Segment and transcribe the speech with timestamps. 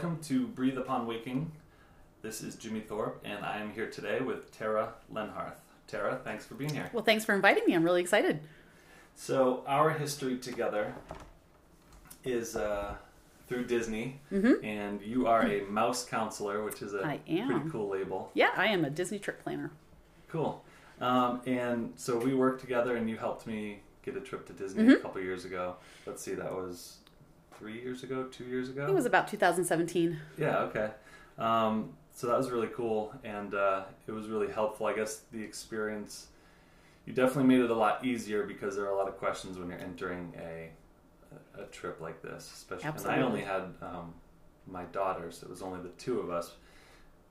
[0.00, 1.50] welcome to Breathe Upon Waking.
[2.22, 5.56] This is Jimmy Thorpe, and I am here today with Tara Lenharth.
[5.88, 6.88] Tara, thanks for being here.
[6.92, 7.74] Well, thanks for inviting me.
[7.74, 8.38] I'm really excited.
[9.16, 10.94] So, our history together
[12.22, 12.94] is uh,
[13.48, 17.50] through Disney, and you are a mouse counselor, which is a Mm-hmm.
[17.50, 18.30] Pretty cool label.
[18.34, 19.72] Yeah, I am a Disney trip planner.
[20.28, 20.62] Cool.
[21.00, 24.84] Um, and so we worked together, and you helped me get a trip to Disney
[24.84, 24.92] Mm-hmm.
[24.92, 25.74] a couple years ago.
[26.06, 26.97] Let's see, that was
[27.58, 28.86] three years ago, two years ago.
[28.86, 30.18] It was about 2017.
[30.38, 30.90] Yeah, okay.
[31.38, 34.86] Um, so that was really cool, and uh, it was really helpful.
[34.86, 36.28] I guess the experience,
[37.06, 39.68] you definitely made it a lot easier because there are a lot of questions when
[39.68, 40.70] you're entering a
[41.56, 42.88] a, a trip like this, especially.
[42.88, 44.14] And I only had um,
[44.66, 46.52] my daughters; it was only the two of us.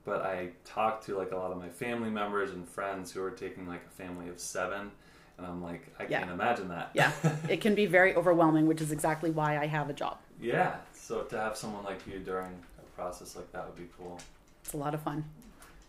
[0.04, 3.30] But I talked to like a lot of my family members and friends who were
[3.30, 4.90] taking like a family of seven,
[5.38, 6.18] and I'm like, I Yeah.
[6.20, 6.90] can't imagine that.
[6.94, 7.12] Yeah,
[7.48, 10.18] it can be very overwhelming, which is exactly why I have a job.
[10.40, 10.76] yeah.
[10.92, 14.20] So to have someone like you during a process like that would be cool.
[14.62, 15.24] It's a lot of fun.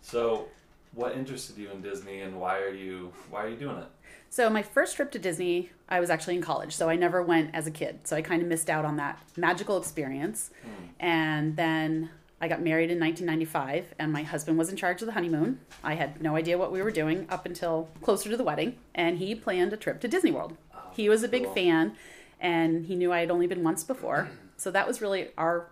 [0.01, 0.47] So,
[0.93, 3.87] what interested you in Disney, and why are you why are you doing it?
[4.29, 7.53] So, my first trip to Disney, I was actually in college, so I never went
[7.53, 8.07] as a kid.
[8.07, 10.52] So, I kind of missed out on that magical experience.
[10.63, 10.85] Hmm.
[11.02, 12.09] And then
[12.41, 15.59] I got married in 1995, and my husband was in charge of the honeymoon.
[15.83, 19.17] I had no idea what we were doing up until closer to the wedding, and
[19.17, 20.55] he planned a trip to Disney World.
[20.93, 21.53] He was a big cool.
[21.53, 21.95] fan,
[22.39, 24.29] and he knew I had only been once before.
[24.57, 25.67] So, that was really our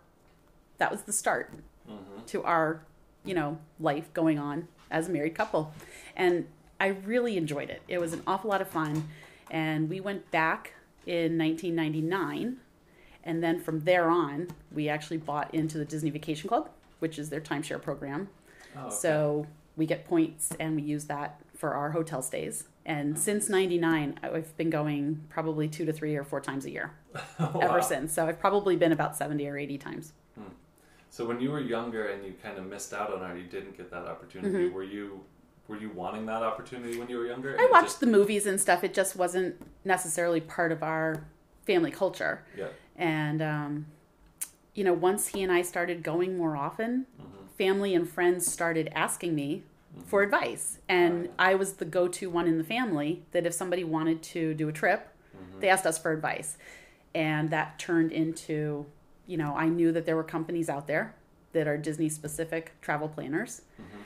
[0.77, 1.51] that was the start
[1.89, 2.25] mm-hmm.
[2.27, 2.81] to our
[3.23, 5.73] you know life going on as a married couple
[6.15, 6.47] and
[6.79, 9.07] i really enjoyed it it was an awful lot of fun
[9.52, 10.73] and we went back
[11.05, 12.57] in 1999
[13.28, 17.30] and then from there on we actually bought into the disney vacation club which is
[17.30, 18.28] their timeshare program
[18.75, 18.95] Oh, okay.
[18.95, 24.20] so we get points and we use that for our hotel stays and since 99
[24.23, 26.92] i've been going probably two to three or four times a year
[27.39, 27.81] Oh, ever wow.
[27.81, 30.14] since so i've probably been about 70 or 80 times
[31.09, 33.75] So when you were younger and you kind of missed out on it, you didn't
[33.75, 34.70] get that opportunity.
[34.70, 35.21] Were you
[35.67, 37.54] were you wanting that opportunity when you were younger?
[37.54, 37.61] Mm-hmm.
[37.61, 38.83] I watched just- the movies and stuff.
[38.83, 41.23] It just wasn't necessarily part of our
[41.67, 42.44] family culture.
[42.58, 42.67] yeah.
[42.95, 43.86] And, um,
[44.73, 47.45] you know, once he and I started going more often, Mm-hmm.
[47.58, 49.64] family and friends started asking me
[50.05, 50.80] for advice.
[50.89, 51.32] And Right.
[51.52, 54.67] I was the go to one in the family that if somebody wanted to do
[54.70, 55.60] a trip, Mm-hmm.
[55.60, 56.58] they asked us for advice.
[57.14, 58.86] And that turned into,
[59.28, 61.14] you know, I knew that there were companies out there
[61.54, 63.61] that are Disney specific travel planners.
[63.82, 64.02] Mm-hmm.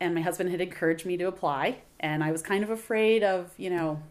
[0.00, 1.78] And my husband had encouraged me to apply.
[2.00, 4.02] And I was kind of afraid of, you know,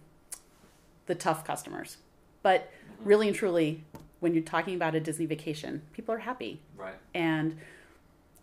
[1.05, 1.97] the tough customers.
[2.41, 2.84] But Mm-hmm.
[3.03, 3.83] Really and truly,
[4.19, 6.61] when you're talking about a Disney vacation, people are happy.
[6.77, 6.95] Right.
[7.13, 7.57] And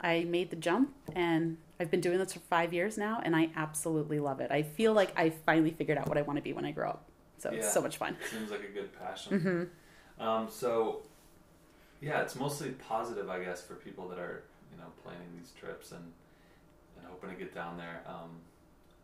[0.00, 3.50] I made the jump and I've been doing this for five years now and I
[3.56, 4.50] absolutely love it.
[4.50, 6.90] I feel like I finally figured out what I want to be when I grow
[6.90, 7.04] up.
[7.38, 7.58] So Yeah.
[7.58, 8.16] it's so much fun.
[8.30, 9.40] Seems like a good passion.
[9.40, 10.22] Mm-hmm.
[10.22, 11.02] Um, so
[12.00, 14.42] yeah, it's mostly positive, I guess, for people that are
[14.72, 16.02] you know planning these trips and
[16.98, 18.02] and hoping to get down there.
[18.06, 18.30] Um,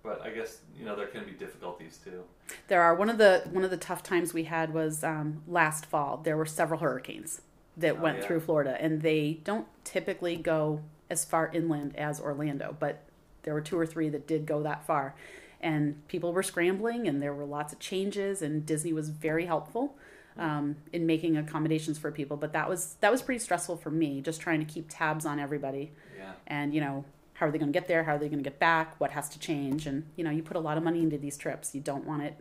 [0.09, 2.23] but I guess you know there can be difficulties too.
[2.69, 5.87] There are one of the one of the tough times we had was um, last
[5.87, 6.21] fall.
[6.25, 7.43] There were several hurricanes
[7.77, 8.25] that Oh, went yeah.
[8.27, 10.81] through Florida, and they don't typically go
[11.11, 13.03] as far inland as Orlando, but
[13.43, 15.15] there were two or three that did go that far,
[15.61, 19.97] and people were scrambling, and there were lots of changes, and Disney was very helpful
[20.37, 22.37] um, in making accommodations for people.
[22.37, 25.39] But that was that was pretty stressful for me, just trying to keep tabs on
[25.39, 26.33] everybody Yeah.
[26.47, 27.05] and you know
[27.39, 29.13] how are they going to get there how are they going to get back what
[29.13, 31.75] has to change and you know you put a lot of money into these trips
[31.75, 32.35] you don't want it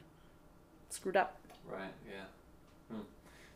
[0.90, 1.38] screwed up
[1.70, 1.92] Right.
[2.10, 2.24] Yeah.
[2.96, 3.02] Hmm.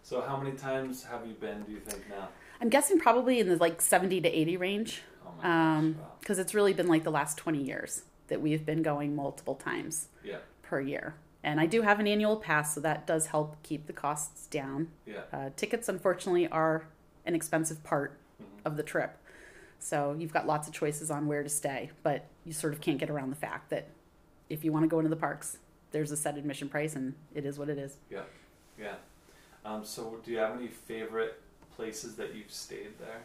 [0.03, 1.63] So how many times have you been?
[1.63, 2.29] Do you think now?
[2.59, 5.51] i'm guessing probably in the like 70 to 80 range Oh my gosh!
[5.51, 6.11] um Wow.
[6.19, 10.09] because it's really been like the last 20 years that we've been going multiple times
[10.23, 10.37] Yeah.
[10.61, 13.93] per year and i do have an annual pass so that does help keep the
[13.93, 15.21] costs down Yeah.
[15.33, 16.85] uh, tickets unfortunately are
[17.25, 18.45] an expensive part Mhm.
[18.65, 19.17] of the trip
[19.83, 22.99] so you've got lots of choices on where to stay but you sort of can't
[22.99, 23.87] get around the fact that
[24.49, 25.57] if you want to go into the parks
[25.91, 28.21] there's a set admission price and it is what it is Yeah.
[28.79, 28.95] Yeah.
[29.65, 31.41] Um, so do you have any favorite
[31.75, 33.21] places that you've stayed there?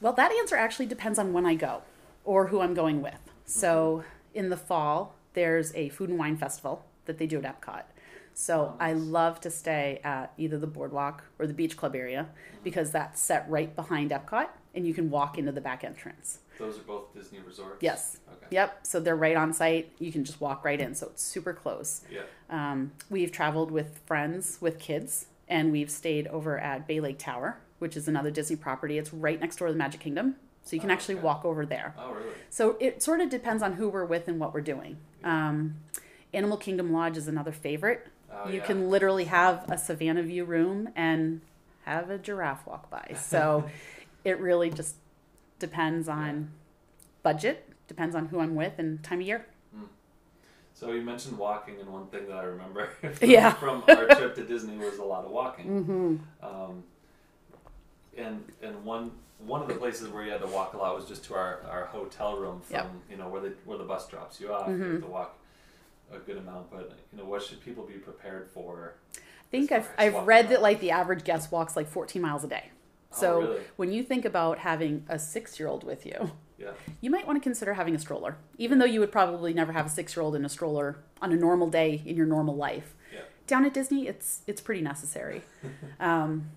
[0.00, 1.82] well that answer actually depends on when i go
[2.24, 4.04] or who i'm going with so
[4.34, 7.82] in the fall there's a food and wine festival that they do at epcot
[8.34, 12.28] so i love to stay at either the boardwalk or the beach club area
[12.62, 14.48] because that's set right behind epcot
[14.78, 17.82] and you can walk into the back entrance Those are both Disney resorts.
[17.82, 18.46] yes Okay.
[18.50, 18.86] Yep.
[18.86, 19.92] So they're right on site.
[19.98, 20.94] You can just walk right in.
[20.94, 22.02] So it's super close.
[22.10, 22.22] Yeah.
[22.48, 27.58] Um, we've traveled with friends with kids, and we've stayed over at Bay Lake Tower,
[27.78, 28.96] which is another Disney property.
[28.96, 30.36] It's right next door to the Magic Kingdom.
[30.62, 31.24] So you can Oh, actually okay.
[31.24, 31.94] walk over there.
[31.98, 32.30] Oh, really?
[32.48, 34.96] So it sort of depends on who we're with and what we're doing.
[35.24, 35.76] Um,
[36.32, 38.06] Animal Kingdom Lodge is another favorite.
[38.32, 38.64] Oh, you yeah.
[38.66, 41.40] can literally have a Savannah View room and
[41.84, 43.14] have a giraffe walk by.
[43.18, 43.68] So
[44.28, 44.96] it really just
[45.58, 46.50] depends on
[47.22, 49.46] budget, depends on who I'm with and time of year.
[50.74, 53.50] So you mentioned walking, and one thing that I remember from, Yeah.
[53.54, 55.66] from our trip to Disney was a lot of walking.
[55.66, 56.16] Mm-hmm.
[56.46, 56.84] Um,
[58.16, 59.10] and and one
[59.44, 61.60] one of the places where you had to walk a lot was just to our,
[61.70, 62.90] our hotel room from Yep.
[63.10, 64.68] you know where the where the bus drops you off.
[64.68, 64.92] You Mhm.
[64.94, 65.36] have to walk
[66.12, 68.94] a good amount, but you know what should people be prepared for?
[69.16, 70.50] I think I've, I've read out.
[70.50, 72.70] that like the average guest walks like 14 miles a day.
[73.10, 73.60] So oh, really?
[73.76, 76.72] when you think about having a six year old with you, Yeah.
[77.00, 79.86] you might want to consider having a stroller, even though you would probably never have
[79.86, 82.94] a six year old in a stroller on a normal day in your normal life.
[83.12, 83.20] Yeah.
[83.46, 85.42] Down at Disney, it's it's pretty necessary.
[86.00, 86.50] um,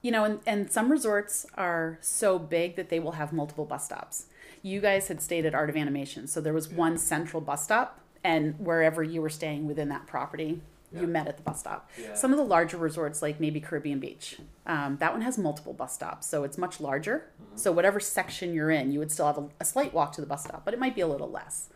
[0.00, 3.84] you know, and, and some resorts are so big that they will have multiple bus
[3.84, 4.26] stops.
[4.60, 8.00] You guys had stayed at Art of Animation, so there was one central bus stop,
[8.24, 10.58] and wherever you were staying within that property, Yeah.
[10.94, 11.90] You met at the bus stop.
[12.14, 15.92] Some of the larger resorts, like maybe Caribbean Beach, um, that one has multiple bus
[15.94, 17.30] stops, so it's much larger.
[17.42, 17.56] Mm-hmm.
[17.56, 20.26] So whatever section you're in, you would still have a, a slight walk to the
[20.26, 21.68] bus stop, but it might be a little less.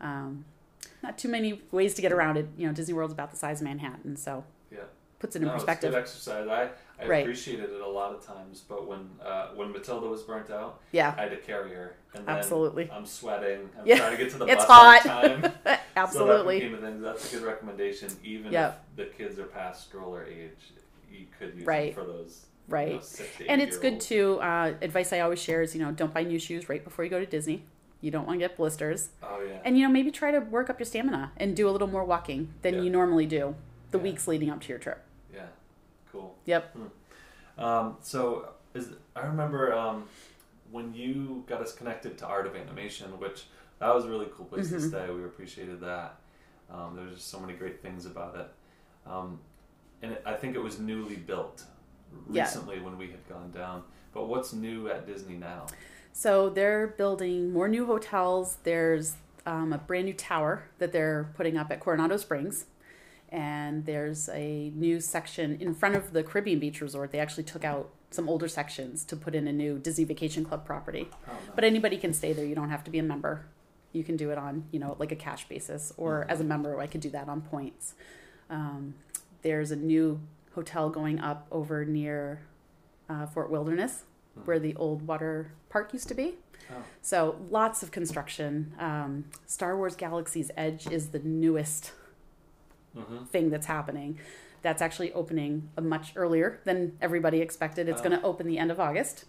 [0.00, 0.06] Hmm.
[0.06, 0.44] Um,
[1.02, 2.48] not too many ways to get around it.
[2.56, 4.80] You know, Disney World's about the size of Manhattan, so Yeah.
[5.18, 5.94] puts it in no, perspective.
[5.94, 6.48] It's good exercise.
[6.48, 7.22] I, I Right.
[7.24, 11.14] appreciated it a lot of times, but when uh, when Matilda was burnt out, Yeah,
[11.18, 11.96] I had to carry her.
[12.14, 12.90] And then Absolutely.
[12.90, 13.68] I'm sweating.
[13.78, 13.96] I'm Yeah.
[13.98, 15.02] trying to get to the It's bus on hot.
[15.02, 15.42] time.
[15.62, 16.62] So that absolutely.
[16.62, 17.00] a thing.
[17.02, 18.10] That's a good recommendation.
[18.22, 18.84] Even Yep.
[18.90, 20.50] if the kids are past stroller age,
[21.10, 21.94] you could use Right.
[21.94, 22.44] them for those.
[22.68, 22.88] Right.
[22.88, 24.38] You know, six and it's good too.
[24.40, 27.10] Uh, advice I always share is, you know, don't buy new shoes right before you
[27.10, 27.62] go to Disney.
[28.02, 29.08] You don't want to get blisters.
[29.22, 29.58] Oh yeah.
[29.64, 32.04] And, you know, maybe try to work up your stamina and do a little more
[32.04, 32.80] walking than Yeah.
[32.82, 33.54] you normally do
[33.90, 34.04] the Yeah.
[34.04, 35.02] weeks leading up to your trip.
[36.44, 36.60] Yeah.
[36.72, 36.82] Cool.
[37.58, 37.64] Yep.
[37.64, 40.04] Um, so is I remember um,
[40.70, 43.46] when you got us connected to Art of Animation, which
[43.78, 44.88] that was a really cool place to Mhm.
[44.88, 45.10] stay.
[45.10, 46.16] We appreciated that.
[46.70, 48.48] Um, There's just so many great things about it,
[49.08, 49.38] um,
[50.02, 51.64] and it, I think it was newly built
[52.30, 52.42] Yeah.
[52.42, 53.84] recently when we had gone down.
[54.12, 55.66] But what's new at Disney now?
[56.12, 58.56] So they're building more new hotels.
[58.64, 62.66] There's um, a brand new tower that they're putting up at Coronado Springs.
[63.30, 67.10] And there's a new section in front of the Caribbean Beach Resort.
[67.10, 70.64] They actually took out some older sections to put in a new Disney Vacation Club
[70.64, 71.08] property.
[71.28, 71.52] Oh, no.
[71.54, 72.44] But anybody can stay there.
[72.44, 73.46] You don't have to be a member.
[73.92, 76.30] You can do it on, you know, like a cash basis, or Mhm.
[76.30, 77.94] as a member, I could do that on points.
[78.48, 78.94] Um,
[79.42, 80.20] there's a new
[80.54, 82.42] hotel going up over near
[83.08, 84.02] uh, Fort Wilderness,
[84.46, 86.34] where the old water park used to be.
[86.70, 86.82] Oh.
[87.02, 88.72] So lots of construction.
[88.80, 91.92] Um, Star Wars Galaxy's Edge is the newest
[92.96, 94.18] hmm thing that's happening.
[94.62, 97.88] That's actually opening a much earlier than everybody expected.
[97.88, 98.04] It's Oh.
[98.04, 99.24] going to open the end of August,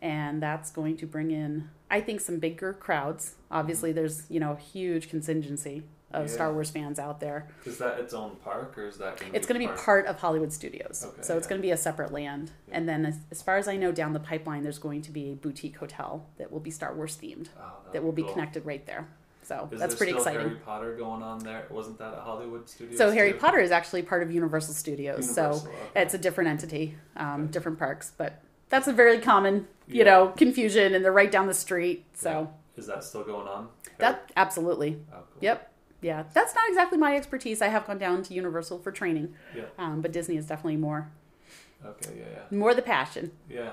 [0.00, 3.34] and that's going to bring in, I think, some bigger crowds.
[3.50, 5.82] Obviously, there's you know a huge contingency
[6.12, 6.32] of Yeah.
[6.32, 7.48] Star Wars fans out there.
[7.66, 9.18] Is that its own park or is that?
[9.18, 11.50] Gonna It's going to be part of Hollywood Studios, Okay, so it's yeah.
[11.50, 12.52] going to be a separate land.
[12.68, 12.76] Yeah.
[12.78, 15.32] And then, as, as far as I know, down the pipeline, there's going to be
[15.32, 18.32] a boutique hotel that will be Star Wars themed Oh, that will be cool.
[18.32, 19.08] connected right there.
[19.48, 20.46] So Is that's pretty still exciting.
[20.48, 21.64] Harry Potter going on there?
[21.70, 22.94] Wasn't that a Hollywood studio?
[22.98, 25.26] So Harry Potter is actually part of Universal Studios.
[25.26, 26.02] Universal, so okay.
[26.02, 27.52] it's a different entity, um, Okay.
[27.52, 30.04] different parks, but that's a very common, you Yeah.
[30.04, 32.04] know, confusion, and they're right down the street.
[32.12, 33.70] So Is that still going on?
[33.96, 35.24] that absolutely, Oh, cool.
[35.40, 35.72] yep,
[36.02, 36.24] yeah.
[36.34, 37.62] That's not exactly my expertise.
[37.62, 39.62] I have gone down to Universal for training, Yeah.
[39.78, 41.10] um, but Disney is definitely more,
[41.86, 42.18] Okay.
[42.18, 42.24] Yeah.
[42.50, 42.58] Yeah.
[42.58, 43.32] more the passion.
[43.48, 43.70] Yeah.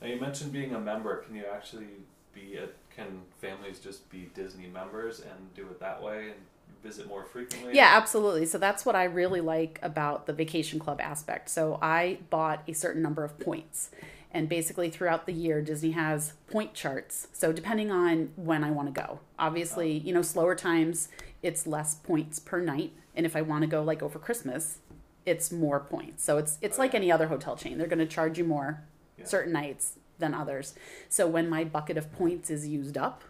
[0.00, 1.16] Now you mentioned being a member.
[1.16, 1.88] Can you actually
[2.32, 2.68] be a?
[2.94, 6.40] Can families just be Disney members and do it that way and
[6.82, 7.74] visit more frequently?
[7.74, 8.46] Yeah, absolutely.
[8.46, 11.48] So that's what I really like about the vacation club aspect.
[11.50, 13.90] So I bought a certain number of points.
[14.32, 17.26] And basically, throughout the year, Disney has point charts.
[17.32, 20.06] So, depending on when I want to go, obviously, oh.
[20.06, 21.08] you know, slower times,
[21.42, 22.92] it's less points per night.
[23.16, 24.78] And if I want to go like over Christmas,
[25.26, 26.22] it's more points.
[26.22, 27.76] So, it's, it's oh, like any other hotel chain.
[27.76, 28.84] They're going to charge you more
[29.18, 29.24] Yeah.
[29.24, 30.74] certain nights than others.
[31.08, 33.24] So, when my bucket of points is used up,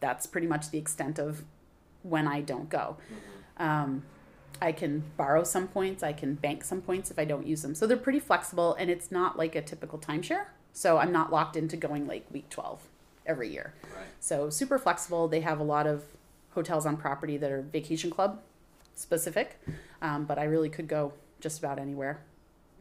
[0.00, 1.44] that's pretty much the extent of
[2.02, 2.96] when I don't go.
[3.58, 3.64] Mhm.
[3.64, 4.02] Um,
[4.60, 6.02] I can borrow some points.
[6.02, 7.74] I can bank some points if I don't use them.
[7.74, 10.46] So they're pretty flexible, and it's not like a typical timeshare.
[10.72, 12.82] So I'm not locked into going like week 12
[13.26, 13.74] every year.
[13.82, 14.06] Right.
[14.20, 15.28] So super flexible.
[15.28, 16.04] They have a lot of
[16.50, 18.40] hotels on property that are vacation club
[18.94, 19.60] specific,
[20.02, 22.20] um, but I really could go just about anywhere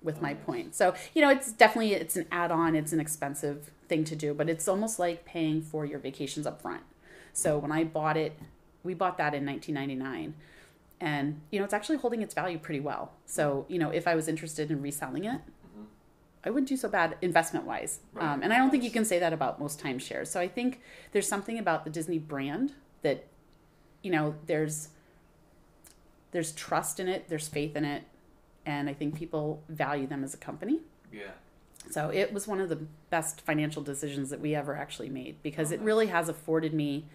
[0.04, 0.78] with my points.
[0.78, 2.76] So you know, it's definitely it's an add-on.
[2.76, 6.62] It's an expensive thing to do, but it's almost like paying for your vacations up
[6.62, 6.84] front.
[7.34, 8.38] So when I bought it,
[8.84, 10.36] we bought that in 1999
[11.02, 14.14] and you know it's actually holding its value pretty well so you know if i
[14.14, 15.42] was interested in reselling it
[16.46, 18.26] i wouldn't do so bad investment wise Right.
[18.32, 20.80] um, and i don't think you can say that about most timeshares so i think
[21.12, 23.26] there's something about the disney brand that
[24.04, 24.90] you know there's
[26.32, 28.04] there's trust in it there's faith in it
[28.66, 30.80] and i think people value them as a company
[31.12, 31.32] Yeah.
[31.92, 32.80] So it was one of the
[33.10, 35.86] best financial decisions that we ever actually made because Oh, it nice.
[35.86, 37.06] really has afforded me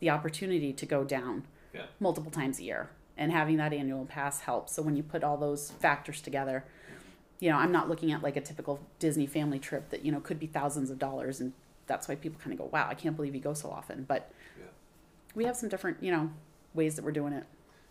[0.00, 1.86] the opportunity to go down Yeah.
[2.00, 2.90] multiple times a year.
[3.16, 4.72] And having that annual pass helps.
[4.74, 6.64] So when you put all those factors together,
[7.38, 10.20] you know, I'm not looking at like a typical Disney family trip that, you know,
[10.20, 11.40] could be thousands of dollars.
[11.40, 11.52] And
[11.86, 14.04] that's why people kind of go, wow, I can't believe you go so often.
[14.08, 14.64] But Yeah.
[15.36, 16.30] we have some different, you know,
[16.74, 17.44] ways that we're doing it.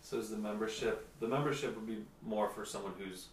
[0.06, 3.26] So is the membership the membership would be more for someone who's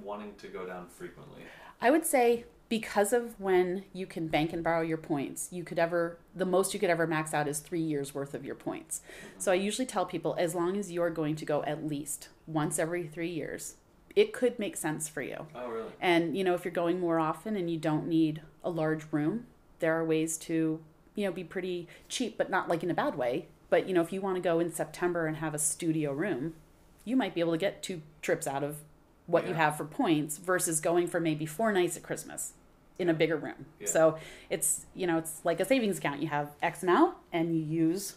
[0.00, 1.42] wanting to go down frequently.
[1.80, 5.80] I would say because of when you can bank and borrow your points, you could
[5.80, 9.02] ever the most you could ever max out is three years worth of your points.
[9.38, 12.78] So I usually tell people as long as you're going to go at least once
[12.78, 13.74] every three years,
[14.14, 15.48] it could make sense for you.
[15.56, 15.90] Oh really?
[16.00, 19.46] And you know, if you're going more often and you don't need a large room,
[19.80, 20.78] there are ways to,
[21.16, 23.48] you know, be pretty cheap, but not like in a bad way.
[23.70, 26.54] But you know, if you want to go in September and have a studio room,
[27.04, 28.78] you might be able to get two trips out of
[29.26, 32.54] what you have for points versus going for maybe four nights at Christmas
[32.98, 33.66] in a bigger room.
[33.78, 33.86] Yeah.
[33.86, 34.18] So
[34.50, 36.20] it's you know, it's like a savings account.
[36.20, 38.16] You have X amount and you use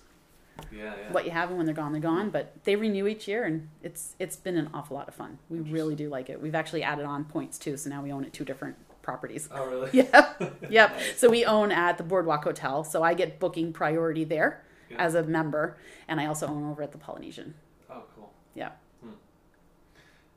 [0.72, 1.12] Yeah, yeah.
[1.12, 2.32] what you have and when they're gone, they're gone.
[2.32, 5.38] But they renew each year and it's it's been an awful lot of fun.
[5.50, 6.42] We really do like it.
[6.42, 9.48] We've actually added on points too, so now we own at two different properties.
[9.52, 9.90] Oh really?
[9.94, 10.34] Yeah.
[10.70, 11.00] yep.
[11.16, 15.04] So we own at the Boardwalk Hotel, so I get booking priority there Yeah.
[15.04, 17.54] as a member, and I also own over at the Polynesian.
[17.90, 18.32] Oh cool.
[18.56, 18.72] Yeah.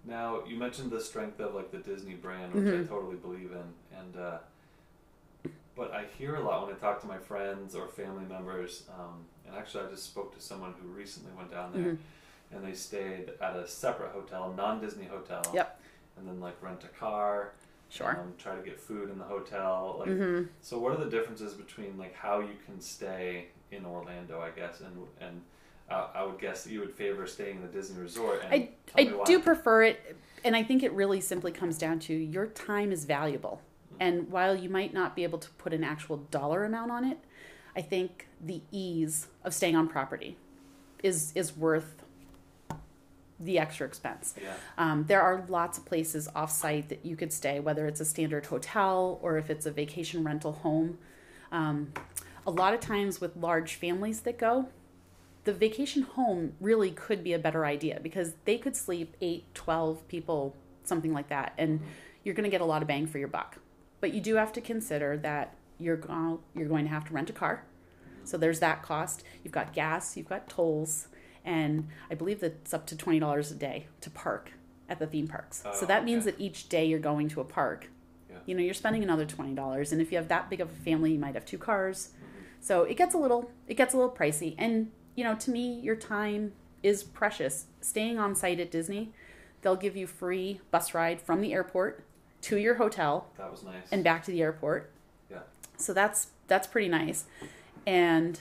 [0.04, 2.84] Now you mentioned the strength of like the Disney brand, which Mhm.
[2.84, 4.38] I totally believe in, and uh,
[5.74, 8.84] but I hear a lot when I talk to my friends or family members.
[8.98, 11.98] Um, and actually, I just spoke to someone who recently went down there, Mhm.
[12.52, 15.42] and they stayed at a separate hotel, non-Disney hotel.
[15.52, 15.80] Yep.
[16.16, 17.52] And then like rent a car.
[17.88, 18.18] Sure.
[18.20, 19.96] Um, try to get food in the hotel.
[20.00, 24.40] Like, hmm so what are the differences between like how you can stay in Orlando?
[24.40, 25.40] I guess, and and
[25.90, 28.42] uh, I would guess that you would favor staying in the Disney resort.
[28.44, 32.12] And I I do prefer it, and I think it really simply comes down to
[32.14, 33.62] your time is valuable.
[33.98, 37.18] And while you might not be able to put an actual dollar amount on it,
[37.74, 40.36] I think the ease of staying on property
[41.02, 42.02] is is worth
[43.38, 44.34] the extra expense.
[44.42, 44.54] Yeah.
[44.78, 48.04] Um, there are lots of places off site that you could stay, whether it's a
[48.04, 50.98] standard hotel or if it's a vacation rental home.
[51.52, 51.92] Um,
[52.46, 54.68] a lot of times with large families that go,
[55.44, 60.08] the vacation home really could be a better idea because they could sleep 8, 12
[60.08, 61.80] people, something like that, and
[62.24, 63.58] you're going to get a lot of bang for your buck.
[64.00, 66.00] But you do have to consider that you're
[66.54, 67.64] you're going to have to rent a car.
[68.24, 69.22] So there's that cost.
[69.44, 71.08] You've got gas, you've got tolls,
[71.46, 74.52] and I believe that it's up to twenty dollars a day to park
[74.88, 75.62] at the theme parks.
[75.64, 77.88] Oh, so that means that each day you're going to a park,
[78.30, 78.36] Yeah.
[78.46, 79.92] you know, you're spending another twenty dollars.
[79.92, 82.10] And if you have that big of a family, you might have two cars.
[82.10, 82.42] Mm-hmm.
[82.60, 84.54] So it gets a little it gets a little pricey.
[84.58, 87.66] And you know, to me, your time is precious.
[87.80, 89.12] Staying on site at Disney,
[89.62, 92.04] they'll give you free bus ride from the airport
[92.42, 93.74] to your hotel That was nice.
[93.90, 94.90] and back to the airport.
[95.30, 95.38] Yeah.
[95.78, 97.24] So that's that's pretty nice.
[97.86, 98.38] And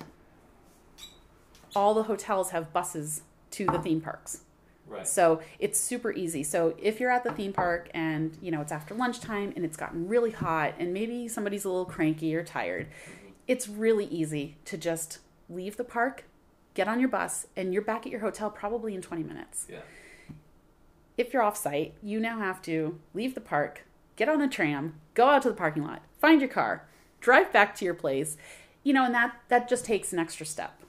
[1.76, 4.42] all the hotels have buses to the theme parks.
[4.88, 5.08] right.
[5.08, 6.44] So it's super easy.
[6.44, 9.78] So if you're at the theme park and you know it's after lunchtime and it's
[9.78, 13.28] gotten really hot and maybe somebody's a little cranky or tired, mm-hmm.
[13.48, 16.26] it's really easy to just leave the park,
[16.74, 19.68] get on your bus, and you're back at your hotel probably in 20 minutes.
[19.70, 19.80] Yeah.
[21.18, 23.86] If you're off site, you now have to leave the park,
[24.18, 26.88] get on a tram, go out to the parking lot, find your car,
[27.22, 28.38] drive back to your place.
[28.84, 30.80] You know, and that that just takes an extra step.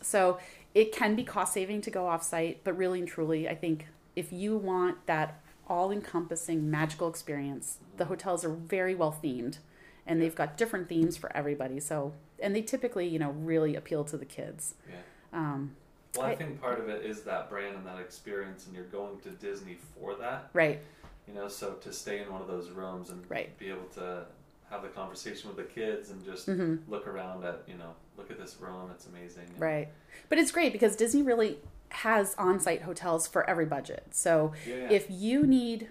[0.00, 0.38] So
[0.74, 3.86] it can be cost saving to go off site, but really and truly, I think
[4.16, 9.58] if you want that all encompassing magical experience, the hotels are very well themed
[10.06, 11.78] and they've got different themes for everybody.
[11.78, 14.74] So, and they typically, you know, really appeal to the kids.
[14.88, 14.96] Yeah.
[15.32, 15.76] Um,
[16.16, 18.86] Well, I I- think part of it is that brand and that experience, and you're
[18.86, 20.50] going to Disney for that.
[20.52, 20.80] right.
[21.28, 23.56] You know, so to stay in one of those rooms and Right.
[23.58, 24.26] be able to
[24.68, 28.30] have the conversation with the kids and just hmm look around at, you know, look
[28.30, 29.44] at this room, it's amazing.
[29.48, 29.88] And- Right.
[30.28, 31.58] But it's great because Disney really
[31.90, 34.04] has on site hotels for every budget.
[34.12, 34.76] So Yeah.
[34.76, 34.90] yeah.
[34.92, 35.88] if you need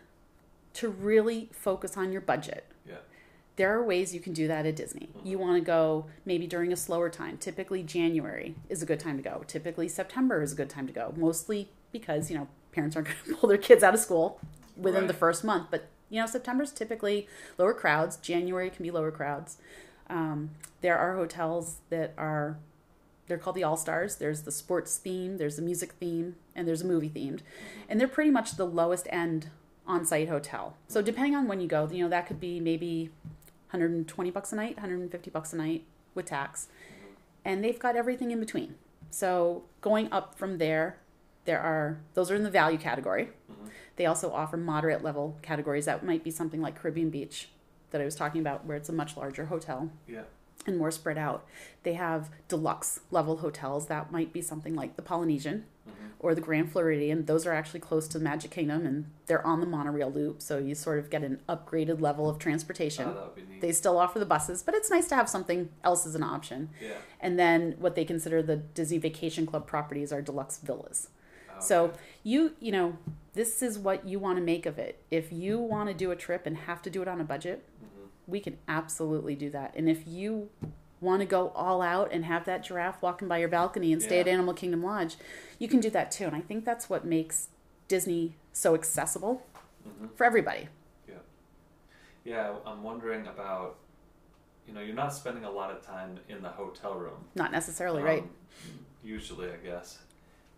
[0.76, 2.98] to really focus on your budget, Yeah.
[3.58, 5.10] there are ways you can do that at Disney.
[5.18, 5.28] Mm-hmm.
[5.28, 7.38] You want to go maybe during a slower time.
[7.38, 9.44] Typically, January is a good time to go.
[9.48, 11.14] Typically, September is a good time to go.
[11.18, 14.40] Mostly because, you know, parents aren't going to pull their kids out of school
[14.78, 15.68] within the first month.
[15.72, 18.16] But, you know, September's typically lower crowds.
[18.18, 19.58] January can be lower crowds.
[20.10, 20.52] Um,
[20.82, 22.58] there are hotels that are,
[23.28, 24.16] they're called the All Stars.
[24.16, 27.42] There's the sports theme, there's the music theme, and there's a movie themed.
[27.88, 29.50] And they're pretty much the lowest end
[29.86, 30.76] on site hotel.
[30.88, 33.10] So depending on when you go, you know, that could be maybe
[33.72, 35.84] 120 bucks a night, 150 bucks a night
[36.16, 36.68] with tax.
[37.46, 38.76] And they've got everything in between.
[39.10, 40.98] So going up from there,
[41.46, 43.30] there are those are in the value category.
[43.52, 43.70] Mhm.
[43.96, 47.50] They also offer moderate level categories that might be something like Caribbean Beach
[47.92, 50.24] that I was talking about, where it's a much larger hotel Yeah.
[50.68, 51.46] and more spread out.
[51.84, 56.12] They have deluxe level hotels that might be something like the Polynesian Mhm.
[56.20, 57.26] or the Grand Floridian.
[57.26, 60.58] Those are actually close to the Magic Kingdom and they're on the monorail loop, so
[60.58, 63.08] you sort of get an upgraded level of transportation.
[63.08, 63.62] Oh, that would be neat.
[63.62, 66.70] They still offer the buses, but it's nice to have something else as an option.
[66.82, 66.98] yeah.
[67.20, 71.10] And then what they consider the Disney Vacation Club properties are deluxe villas.
[71.50, 71.60] Okay.
[71.62, 71.94] So
[72.24, 72.98] you, you know,
[73.34, 75.02] this is what you want to make of it.
[75.12, 77.64] If you want to do a trip and have to do it on a budget,
[77.82, 78.08] Mhm.
[78.28, 79.74] we can absolutely do that.
[79.76, 80.50] And if you
[81.02, 84.20] want to go all out and have that giraffe walking by your balcony and stay
[84.20, 85.18] at Animal Kingdom Lodge,
[85.58, 86.26] you can do that too.
[86.26, 87.50] And I think that's what makes
[87.88, 89.46] Disney so accessible
[89.88, 90.14] Mhm.
[90.16, 90.68] for everybody.
[91.08, 91.16] Yeah,
[92.26, 93.78] Yeah, I'm wondering about.
[94.68, 97.26] You know, you're not spending a lot of time in the hotel room.
[97.34, 98.22] Not necessarily, right?
[98.22, 98.30] Um,
[99.04, 100.04] Usually, I guess.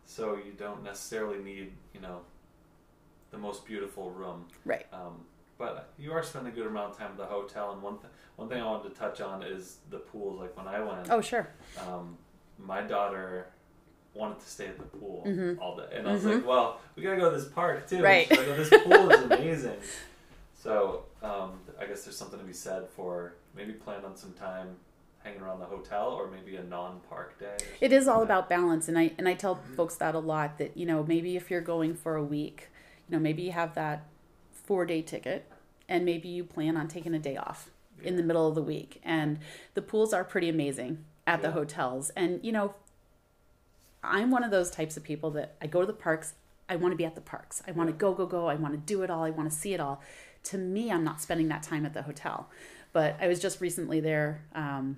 [0.06, 2.22] So you don't necessarily need, you know,
[3.32, 4.46] the most beautiful room.
[4.66, 4.86] Right.
[4.94, 5.26] Um,
[5.58, 7.72] but you are spending a good amount of time at the hotel.
[7.72, 10.40] And one th- one thing I wanted to touch on is the pools.
[10.40, 11.48] Like when I went, Oh, sure.
[11.88, 12.18] um,
[12.58, 13.48] my daughter
[14.14, 15.58] wanted to stay at the pool Mhm.
[15.62, 16.36] all day, and I was Mhm.
[16.36, 18.30] like, "Well, we gotta go to this park too." Right.
[18.30, 19.78] Like, "Oh, this pool is amazing."
[20.56, 24.76] So um, I guess there's something to be said for maybe plan on some time
[25.24, 27.56] hanging around the hotel, or maybe a non-park day.
[27.80, 30.58] It is all like about balance, and I and I tell folks that a lot.
[30.58, 32.70] That you know maybe if you're going for a week,
[33.12, 34.06] you know maybe you have that
[34.52, 35.52] four day ticket,
[35.90, 37.70] and maybe you plan on taking a day off
[38.02, 39.02] in the middle of the week.
[39.04, 39.40] And
[39.74, 42.74] the pools are pretty amazing at the hotels, and you know,
[44.04, 46.34] I'm one of those types of people that I go to the parks.
[46.70, 47.62] I want to be at the parks.
[47.68, 48.48] I want to go, go, go.
[48.48, 49.24] I want to do it all.
[49.24, 50.02] I want to see it all.
[50.46, 52.50] To me, I'm not spending that time at the hotel.
[52.94, 54.98] But I was just recently there um,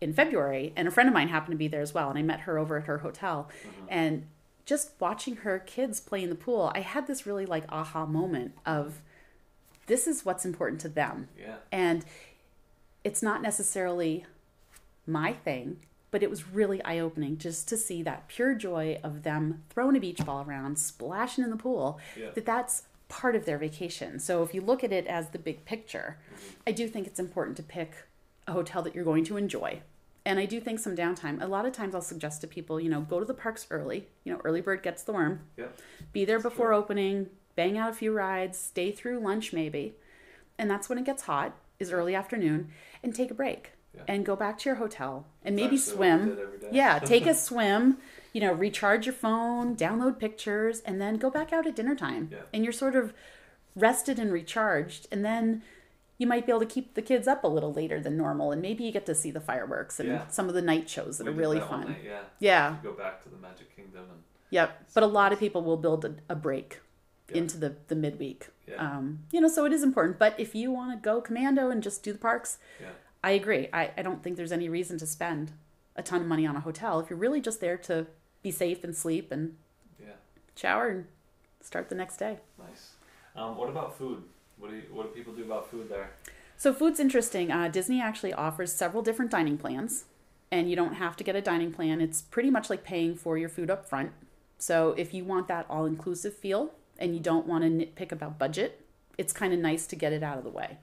[0.00, 2.08] in February, and a friend of mine happened to be there as well.
[2.08, 3.48] And I met her over at her hotel.
[3.64, 3.86] Mhm.
[3.88, 4.26] And
[4.64, 8.52] just watching her kids play in the pool, I had this really like aha moment
[8.64, 9.00] of
[9.86, 11.28] this is what's important to them.
[11.38, 11.56] Yeah.
[11.70, 12.04] And
[13.04, 14.24] it's not necessarily
[15.06, 15.78] my thing,
[16.10, 19.96] but it was really eye opening just to see that pure joy of them throwing
[19.96, 22.30] a beach ball around, splashing in the pool, Yeah.
[22.34, 24.18] that that's part of their vacation.
[24.18, 26.52] So if you look at it as the big picture, mm-hmm.
[26.66, 27.92] I do think it's important to pick
[28.46, 29.82] a hotel that you're going to enjoy.
[30.24, 31.42] And I do think some downtime.
[31.42, 34.06] A lot of times I'll suggest to people, you know, go to the parks early.
[34.24, 35.40] You know, early bird gets the worm.
[35.56, 35.66] Yeah.
[36.12, 36.76] Be there before true.
[36.76, 39.94] opening, bang out a few rides, stay through lunch maybe.
[40.58, 42.70] And that's when it gets hot, is early afternoon,
[43.02, 43.72] and take a break.
[43.94, 44.02] Yeah.
[44.08, 46.28] And go back to your hotel and It's maybe swim.
[46.30, 46.68] did every day.
[46.72, 47.98] Yeah, take a swim,
[48.32, 52.28] you know, recharge your phone, download pictures, and then go back out at dinner time.
[52.32, 52.38] Yeah.
[52.54, 53.12] And you're sort of
[53.76, 55.08] rested and recharged.
[55.12, 55.62] And then
[56.18, 58.52] you might be able to keep the kids up a little later than normal.
[58.52, 60.26] And maybe you get to see the fireworks and Yeah.
[60.28, 61.88] some of the night shows that We are really that fun.
[61.88, 62.20] night, yeah.
[62.38, 62.76] Yeah.
[62.82, 64.90] Go back to the Magic Kingdom and Yep.
[64.94, 66.80] But a lot of people will build a, a break
[67.28, 67.38] Yeah.
[67.38, 68.50] into the, the midweek.
[68.68, 68.76] Yeah.
[68.76, 70.18] Um, you know, so it is important.
[70.18, 72.90] But if you want to go commando and just do the parks, yeah.
[73.24, 73.68] I agree.
[73.72, 75.52] I, I don't think there's any reason to spend
[75.96, 78.06] a ton of money on a hotel if you're really just there to
[78.42, 79.56] be safe and sleep and
[80.00, 80.14] Yeah.
[80.54, 81.06] shower and
[81.60, 82.38] start the next day.
[82.58, 82.92] Nice.
[83.34, 84.22] Um, what about food?
[84.62, 86.12] What do you, what do people do about food there?
[86.56, 87.50] So food's interesting.
[87.50, 90.04] Uh, Disney actually offers several different dining plans,
[90.52, 92.00] and you don't have to get a dining plan.
[92.00, 94.12] It's pretty much like paying for your food up front.
[94.58, 98.86] So if you want that all-inclusive feel and you don't want to nitpick about budget,
[99.18, 100.78] it's kind of nice to get it out of the way.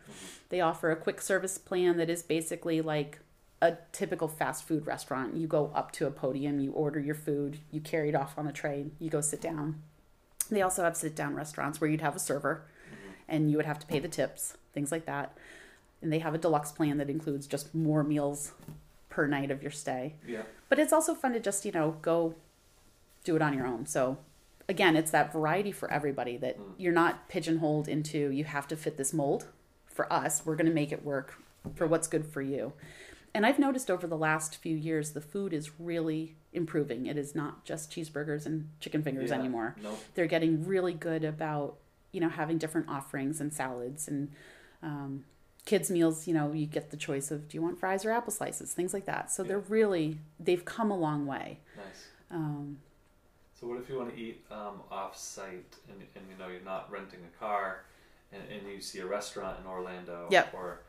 [0.49, 3.19] They offer a quick service plan that is basically like
[3.61, 5.37] a typical fast food restaurant.
[5.37, 8.45] You go up to a podium, you order your food, you carry it off on
[8.45, 9.81] a tray, you go sit down.
[10.51, 12.65] They also have sit down restaurants where you'd have a server
[13.29, 15.37] and you would have to pay the tips, things like that.
[16.01, 18.53] And they have a deluxe plan that includes just more meals
[19.09, 20.15] per night of your stay.
[20.27, 20.43] Yeah.
[20.69, 22.35] But it's also fun to just, you know, go
[23.23, 23.85] do it on your own.
[23.85, 24.17] So
[24.69, 26.73] again, it's that variety for everybody that Mm.
[26.77, 29.47] you're not pigeonholed into you have to fit this mold.
[29.87, 31.35] For us, we're going to make it work
[31.75, 32.71] for what's good for you.
[33.33, 37.05] And I've noticed over the last few years the food is really improving.
[37.05, 39.37] It is not just cheeseburgers and chicken fingers Yeah.
[39.39, 39.97] anymore No.
[40.15, 41.77] they're getting really good about
[42.11, 44.31] you know having different offerings and salads and
[44.83, 45.23] um,
[45.65, 48.31] kids meals you know you get the choice of do you want fries or apple
[48.31, 52.07] slices things like that so they're really they've come a long way Nice.
[52.31, 52.77] um,
[53.59, 56.89] So what if you want to eat um, off-site and, and you know you're not
[56.91, 57.83] renting a car
[58.31, 60.53] and, and you see a restaurant in Orlando Yep.
[60.53, 60.79] or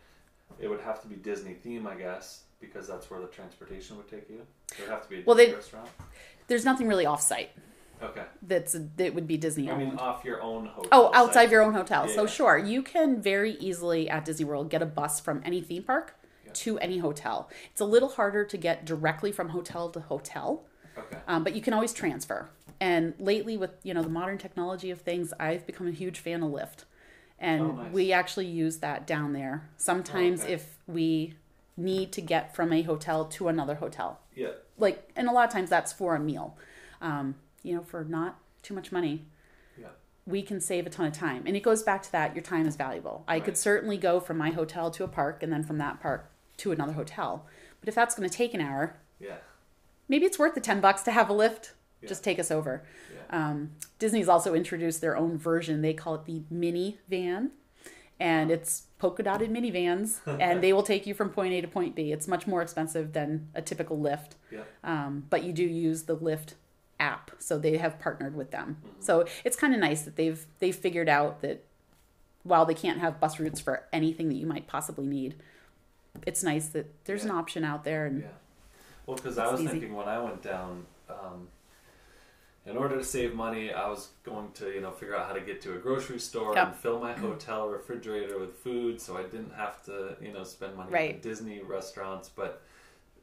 [0.59, 4.09] it would have to be Disney theme I guess because that's where the transportation would
[4.11, 4.40] take you.
[4.72, 5.88] It would have to be a Well, Disney they- restaurant.
[6.46, 7.50] there's nothing really off-site
[8.02, 8.22] Okay.
[8.42, 10.88] that's that would be disney I mean owned off your own hotel.
[10.92, 11.50] oh outside site.
[11.50, 12.28] your own hotel Yeah, so yeah.
[12.28, 16.16] sure you can very easily at disney world get a bus from any theme park
[16.46, 16.52] Yeah.
[16.54, 20.64] to any hotel it's a little harder to get directly from hotel to hotel
[20.98, 21.18] Okay.
[21.28, 22.50] um, but you can always transfer.
[22.80, 26.42] And lately, with you know the modern technology of things, I've become a huge fan
[26.42, 26.84] of Lyft.
[27.38, 27.92] and Oh, nice.
[27.92, 29.68] we actually use that down there.
[29.76, 30.54] Sometimes okay.
[30.54, 31.34] if we
[31.76, 34.48] need to get from a hotel to another hotel, Yeah.
[34.78, 36.56] like, and a lot of times that's for a meal,
[37.00, 39.25] um, you know, for not too much money
[39.79, 39.88] Yeah.
[40.27, 41.44] we can save a ton of time.
[41.46, 43.25] And it goes back to that your time is valuable.
[43.29, 46.31] I could certainly go from my hotel to a park and then from that park
[46.59, 47.46] to another hotel.
[47.81, 49.37] But if that's going to take an hour, Yeah.
[50.09, 51.73] maybe it's worth the 10 bucks to have a Lyft.
[52.03, 52.09] Yeah.
[52.09, 52.83] Just take us over.
[53.14, 53.49] Yeah.
[53.51, 55.83] Um, Disney's also introduced their own version.
[55.83, 57.51] They call it the Minnie Van.
[58.18, 61.94] And it's polka dotted minivans, and they will take you from point A to point
[61.94, 62.12] B.
[62.12, 64.64] It's much more expensive than a typical Lyft Yeah.
[64.85, 66.53] um, but you do use the Lyft
[67.00, 68.76] app, so they have partnered with them.
[68.84, 69.00] Mm-hmm.
[69.00, 71.64] So it's kind of nice that they've they've figured out that
[72.42, 75.34] while they can't have bus routes for anything that you might possibly need,
[76.26, 78.06] it's nice that there's an option out there.
[78.06, 78.28] And Yeah.
[79.06, 79.70] Well, because I was easy.
[79.72, 81.48] thinking when I went down, um,
[82.66, 85.40] in order to save money, I was going to, you know, figure out how to
[85.40, 86.66] get to a grocery store Yep.
[86.68, 90.76] and fill my hotel refrigerator with food, so I didn't have to, you know, spend
[90.76, 91.14] money Right.
[91.16, 92.28] at Disney restaurants.
[92.28, 92.62] But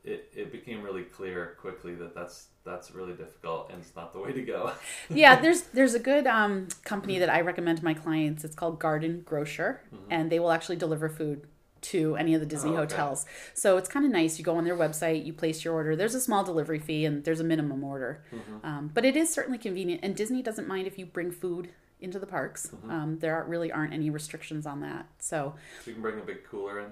[0.08, 4.20] it, it became really clear quickly that that's that's really difficult and it's not the
[4.20, 4.72] way to go.
[5.10, 8.44] yeah, there's there's a good um, company that I recommend to my clients.
[8.44, 11.48] It's called Garden Grocer, and they will actually deliver food
[11.80, 12.80] to any of the Disney Mm-hmm.
[12.80, 12.96] Oh, okay.
[12.96, 13.26] hotels.
[13.54, 14.40] So it's kind of nice.
[14.40, 15.96] You go on their website, you place your order.
[15.96, 18.24] There's a small delivery fee, and there's a minimum order.
[18.34, 18.66] Mm-hmm.
[18.66, 22.20] Um, but it is certainly convenient, and Disney doesn't mind if you bring food into
[22.20, 22.68] the parks.
[22.68, 22.92] Mm-hmm.
[22.92, 25.08] Um, there are, really aren't any restrictions on that.
[25.20, 26.88] So So you can bring a big cooler in.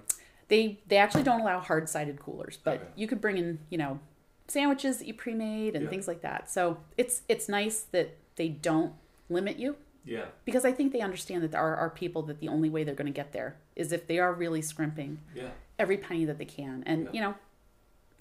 [0.47, 2.87] They they actually don't allow hard sided coolers, but Okay.
[2.95, 3.99] you could bring in you know
[4.47, 5.89] sandwiches that you pre made and Yeah.
[5.89, 6.49] things like that.
[6.49, 8.93] So it's it's nice that they don't
[9.29, 10.25] limit you Yeah.
[10.45, 12.93] because I think they understand that there are, are people that the only way they're
[12.93, 15.49] going to get there is if they are really scrimping Yeah.
[15.79, 16.83] every penny that they can.
[16.85, 17.09] And Yeah.
[17.13, 17.35] you know,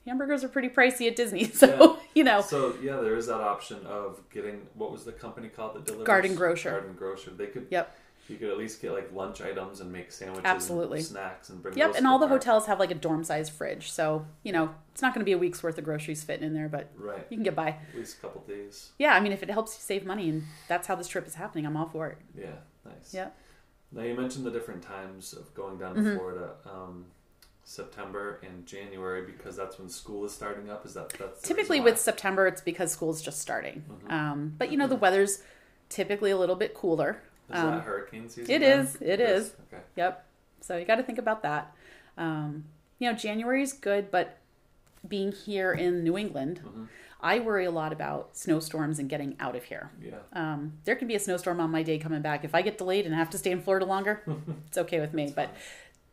[0.06, 2.02] hamburgers are pretty pricey at Disney, so Yeah.
[2.14, 5.74] you know, So yeah, there is that option of getting what was the company called
[5.76, 6.70] that delivers Garden Grocer.
[6.70, 7.30] Garden Grocer.
[7.32, 7.66] They could.
[7.70, 7.96] Yep.
[8.28, 10.98] You could at least get like lunch items and make sandwiches, Absolutely.
[10.98, 11.74] and snacks, and bring.
[11.74, 11.78] Those.
[11.78, 11.94] Yep.
[11.96, 15.12] And all the hotels have like a dorm size fridge, so you know it's not
[15.12, 17.26] going to be a week's worth of groceries fitting in there, but Right.
[17.28, 17.68] you can get by.
[17.68, 18.92] At least a couple days.
[18.98, 21.34] Yeah, I mean, if it helps you save money and that's how this trip is
[21.34, 22.18] happening, I'm all for it.
[22.34, 22.46] Yeah.
[22.86, 23.12] Nice.
[23.12, 23.28] Yeah.
[23.92, 26.16] Now you mentioned the different times of going down to Mhm.
[26.16, 26.54] Florida.
[26.64, 27.06] Um,
[27.64, 30.84] September and January because that's when school is starting up.
[30.84, 31.98] Is that that's Typically, with?
[31.98, 33.84] September, it's because school's just starting.
[34.06, 34.12] Mhm.
[34.12, 35.42] Um, but you know, the weather's
[35.88, 37.22] typically a little bit cooler.
[37.50, 38.54] Is um, that hurricane season?
[38.54, 38.80] it then?
[38.80, 39.52] is, it is.
[39.72, 39.82] Okay.
[39.96, 40.24] Yep.
[40.60, 41.74] So you got to think about that.
[42.16, 42.64] Um,
[42.98, 44.38] you know, January is good, but
[45.06, 46.88] being here in New England, Mhm.
[47.20, 49.90] I worry a lot about snowstorms and getting out of here.
[50.00, 50.18] Yeah.
[50.34, 52.44] Um, there can be a snowstorm on my day coming back.
[52.44, 54.22] If I get delayed and have to stay in Florida longer,
[54.66, 55.32] it's okay with me.
[55.34, 55.50] But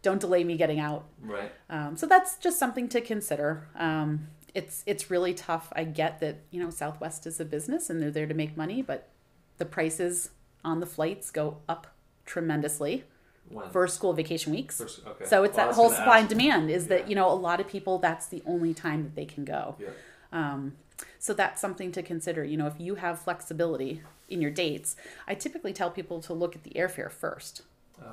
[0.01, 1.03] don't delay me getting out.
[1.21, 1.51] Right.
[1.69, 3.67] Um, so that's just something to consider.
[3.75, 5.71] Um, it's it's really tough.
[5.75, 8.81] I get that you know Southwest is a business and they're there to make money,
[8.81, 9.09] but
[9.57, 10.29] the prices
[10.63, 11.87] on the flights go up
[12.25, 13.03] tremendously
[13.49, 13.69] When?
[13.69, 14.77] for school vacation weeks.
[14.77, 15.25] First- okay.
[15.25, 16.69] So it's Well, that whole supply and demand.
[16.71, 19.45] Is that you know a lot of people that's the only time that they can
[19.45, 19.75] go.
[19.79, 19.89] Yeah.
[20.31, 20.73] Um,
[21.19, 22.43] so that's something to consider.
[22.43, 24.95] You know, if you have flexibility in your dates,
[25.27, 27.63] I typically tell people to look at the airfare first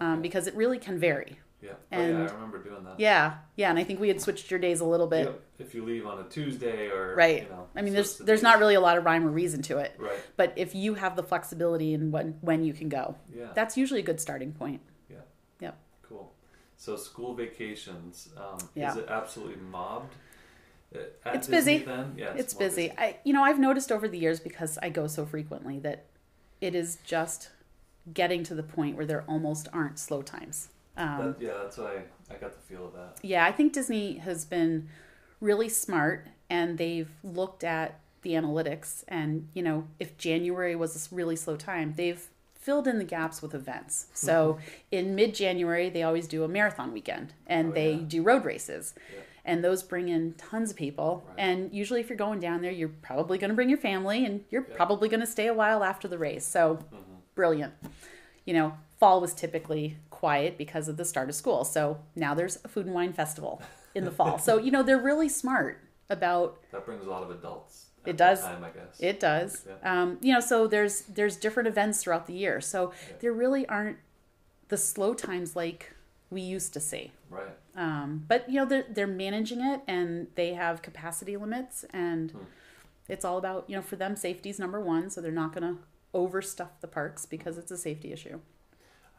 [0.01, 1.39] um, because it really can vary.
[1.61, 1.71] Yeah.
[1.73, 3.01] oh, yeah, I and- remember doing that.
[3.01, 5.27] Yeah, yeah, and I think we had switched your days a little bit.
[5.27, 5.42] Yep.
[5.59, 7.42] If you leave on a Tuesday or Right.
[7.42, 8.44] You know, I mean, there's the there's days.
[8.44, 10.21] not really a lot of rhyme or reason to it, Right.
[10.37, 13.49] but if you have the flexibility and when when you can go, Yeah.
[13.55, 14.81] that's usually a good starting point.
[15.11, 15.16] Yeah.
[15.61, 15.79] Yep.
[16.03, 16.33] Cool.
[16.77, 18.92] So school vacations, um, Yeah.
[18.92, 20.14] is it absolutely mobbed?
[20.94, 21.85] uh, It's Disney busy.
[21.85, 22.14] Then?
[22.16, 22.92] Yeah, It's more busy.
[22.97, 26.05] I you know I've noticed over the years because I go so frequently that
[26.61, 27.51] it is just
[28.14, 30.68] getting to the point where there almost aren't slow times.
[30.99, 33.19] Um, That, yeah, that's what I, I got the feel of that.
[33.23, 34.89] yeah, I think Disney has been
[35.41, 41.15] really smart and they've looked at the analytics and, you know, if January was a
[41.15, 44.07] really slow time, they've filled in the gaps with events.
[44.15, 44.59] So
[44.91, 48.03] in mid January, they always do a marathon weekend and Oh, they yeah.
[48.09, 48.95] do road races.
[49.15, 49.21] Yeah.
[49.45, 51.25] And those bring in tons of people.
[51.29, 51.37] Right.
[51.39, 54.45] And usually, if you're going down there, you're probably going to bring your family and
[54.51, 54.77] you're Yeah.
[54.77, 56.45] probably going to stay a while after the race.
[56.45, 56.99] So, Mhm.
[57.35, 57.73] brilliant.
[58.45, 61.65] You know, fall was typically quiet because of the start of school.
[61.65, 63.63] So now there's a food and wine festival
[63.95, 64.39] in the fall.
[64.39, 65.79] So, you know, they're really smart
[66.11, 67.87] about That brings a lot of adults.
[68.05, 68.41] It does.
[68.43, 68.99] Time, I guess.
[68.99, 69.65] it does.
[69.69, 70.03] Yeah.
[70.03, 72.61] Um, you know, so there's there's different events throughout the year.
[72.61, 73.17] So Yeah.
[73.21, 73.99] there really aren't
[74.69, 75.93] the slow times like
[76.31, 77.13] we used to see.
[77.31, 77.57] Right.
[77.77, 82.39] Um, but you know, they're they're managing it and they have capacity limits and Hmm.
[83.09, 85.77] it's all about, you know, for them safety's number one, so they're not gonna
[86.15, 88.41] overstuff the parks because it's a safety issue.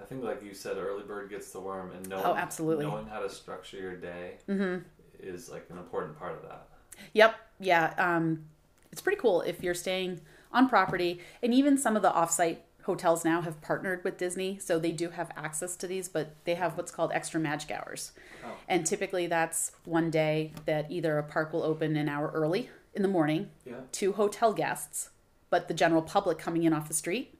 [0.02, 2.86] I think, like you said, early bird gets the worm, and knowing, Oh, absolutely.
[2.86, 4.84] knowing how to structure your day Mm-hmm.
[5.20, 6.68] is like an important part of that.
[7.14, 7.36] Yep.
[7.60, 7.94] Yeah.
[7.98, 8.46] Um,
[8.92, 13.24] it's pretty cool if you're staying on property, and even some of the offsite hotels
[13.24, 16.76] now have partnered with Disney, so they do have access to these, but they have
[16.78, 18.14] what's called extra magic hours.
[18.44, 18.50] Oh.
[18.68, 23.02] And typically that's one day that either a park will open an hour early in
[23.04, 23.76] the morning Yeah.
[23.94, 25.10] to hotel guests,
[25.52, 27.38] but the general public coming in off the street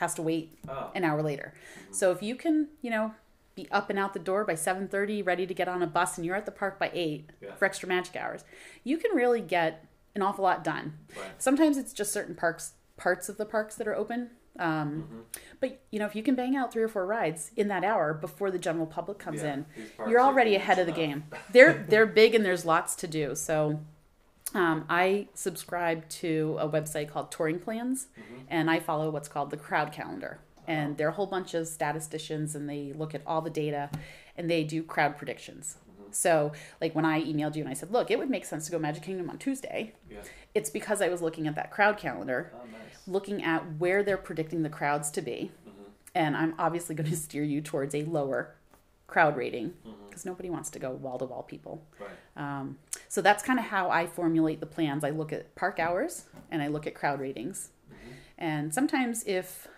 [0.00, 0.90] has to wait Oh.
[0.94, 1.52] an hour later.
[1.90, 3.14] So if you can, you know,
[3.54, 6.24] be up and out the door by 7:30, ready to get on a bus and
[6.26, 7.54] you're at the park by 8 Yeah.
[7.54, 8.44] for extra magic hours,
[8.82, 9.84] you can really get
[10.14, 10.98] an awful lot done.
[11.16, 11.30] Right.
[11.38, 14.30] Sometimes it's just certain parks parts of the parks that are open.
[14.58, 15.20] Um, Mm-hmm.
[15.60, 18.12] But you know, if you can bang out three or four rides in that hour
[18.14, 19.66] before the general public comes Yeah, in,
[20.08, 21.24] you're already ahead of the game.
[21.52, 23.34] They're they're big and there's lots to do.
[23.34, 23.80] So
[24.54, 28.40] um, I subscribe to a website called Touring Plans, Mm-hmm.
[28.48, 30.38] and I follow what's called the Crowd Calendar.
[30.66, 33.90] And they're a whole bunch of statisticians, and they look at all the data,
[34.36, 35.76] and they do crowd predictions.
[35.90, 36.12] Mm-hmm.
[36.12, 38.72] So, like when I emailed you and I said, "Look, it would make sense to
[38.72, 40.18] go Magic Kingdom on Tuesday," Yeah.
[40.54, 43.06] it's because I was looking at that crowd calendar, Oh, nice.
[43.08, 45.50] looking at where they're predicting the crowds to be,
[46.14, 48.54] and I'm obviously going to steer you towards a lower
[49.10, 49.74] crowd rating
[50.08, 51.82] because nobody wants to go wall to wall people.
[51.98, 52.10] Right.
[52.36, 55.04] Um, so that's kind of how I formulate the plans.
[55.04, 57.70] I look at park hours and I look at crowd ratings.
[58.38, 59.68] And sometimes, if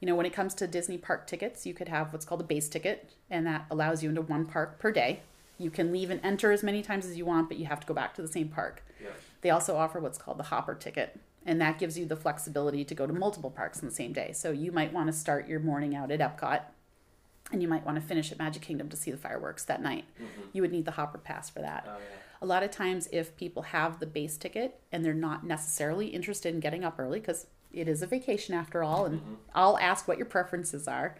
[0.00, 2.44] you know, when it comes to Disney park tickets, you could have what's called a
[2.44, 5.20] base ticket, and that allows you into one park per day.
[5.58, 7.86] You can leave and enter as many times as you want, but you have to
[7.86, 8.84] go back to the same park.
[9.00, 9.10] Yeah.
[9.42, 12.94] They also offer what's called the hopper ticket, and that gives you the flexibility to
[12.94, 14.32] go to multiple parks in the same day.
[14.32, 16.62] So you might want to start your morning out at Epcot,
[17.52, 20.04] and you might want to finish at Magic Kingdom to see the fireworks that night.
[20.16, 20.42] Mm-hmm.
[20.52, 21.84] You would need the hopper pass for that.
[21.86, 22.18] Oh yeah.
[22.40, 26.52] A lot of times, if people have the base ticket and they're not necessarily interested
[26.52, 29.34] in getting up early, because it is a vacation after all, and mm-hmm.
[29.54, 31.16] I'll ask what your preferences are.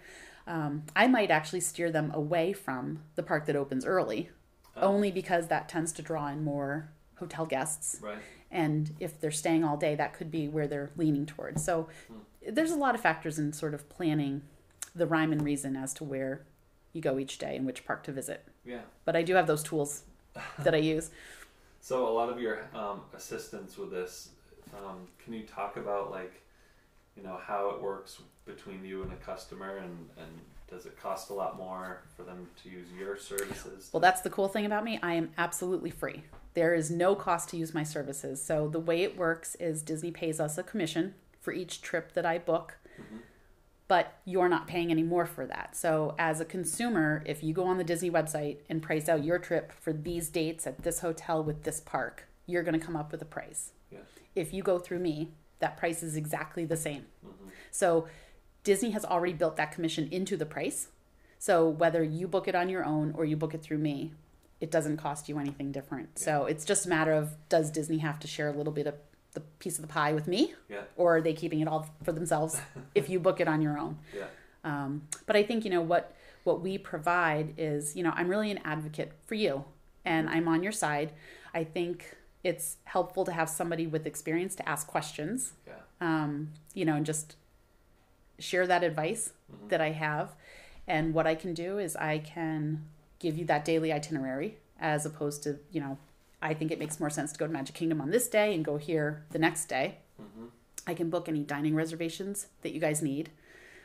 [0.47, 4.31] Um, I might actually steer them away from the park that opens early,
[4.77, 4.89] Oh.
[4.89, 7.99] only because that tends to draw in more hotel guests.
[8.01, 8.17] Right.
[8.51, 11.63] And if they're staying all day, that could be where they're leaning towards.
[11.63, 12.53] So hmm.
[12.55, 14.43] there's a lot of factors in sort of planning
[14.95, 16.43] the rhyme and reason as to where
[16.93, 18.45] you go each day and which park to visit.
[18.65, 18.83] Yeah.
[19.05, 20.03] But I do have those tools
[20.59, 21.11] that I use.
[21.81, 24.31] So a lot of your um, assistance with this,
[24.77, 26.43] um, can you talk about like,
[27.17, 30.29] you know, how it works between you and a customer, and and
[30.71, 33.91] does it cost a lot more for them to use your services?
[33.93, 34.99] Well, that's the cool thing about me.
[35.03, 36.23] I am absolutely free.
[36.55, 38.43] There is no cost to use my services.
[38.43, 42.25] So the way it works is Disney pays us a commission for each trip that
[42.25, 42.79] I book.
[43.93, 45.77] But you're not paying any more for that.
[45.77, 49.39] So, as a consumer, if you go on the Disney website and price out your
[49.39, 53.13] trip for these dates at this hotel with this park, you're going to come up
[53.13, 53.73] with a price.
[53.91, 53.99] Yeah.
[54.35, 57.05] If you go through me, that price is exactly the same.
[57.23, 57.49] Mm-hmm.
[57.71, 58.09] So
[58.65, 60.89] Disney has already built that commission into the price.
[61.39, 64.15] So whether you book it on your own or you book it through me,
[64.59, 66.19] it doesn't cost you anything different.
[66.19, 68.95] So it's just a matter of does Disney have to share a little bit of
[69.33, 70.83] the piece of the pie with me, Yeah.
[70.97, 72.61] or are they keeping it all for themselves
[72.95, 73.99] if you book it on your own?
[74.17, 74.27] Yeah.
[74.65, 76.15] Um, but I think you know what
[76.45, 79.65] what we provide is you know I'm really an advocate for you,
[80.05, 81.13] and I'm on your side.
[81.55, 85.75] I think it's helpful to have somebody with experience to ask questions Yeah.
[86.01, 87.37] um, you know, and just
[88.39, 89.33] share that advice
[89.69, 90.35] that I have.
[90.89, 92.85] And what I can do is I can
[93.21, 95.99] give you that daily itinerary as opposed to, you know,
[96.43, 98.65] I think it makes more sense to go to Magic Kingdom on this day and
[98.65, 99.99] go here the next day.
[100.87, 103.31] I can book any dining reservations that you guys need.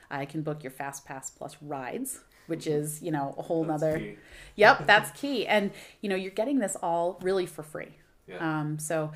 [0.09, 3.81] I can book your Fast Pass Plus rides, which is, you know, a whole That's
[3.81, 3.99] nother.
[3.99, 4.17] key.
[4.55, 5.45] Yep, that's key.
[5.45, 7.89] And, you know, you're getting this all really for free.
[8.27, 8.37] Yeah.
[8.37, 9.11] Um, so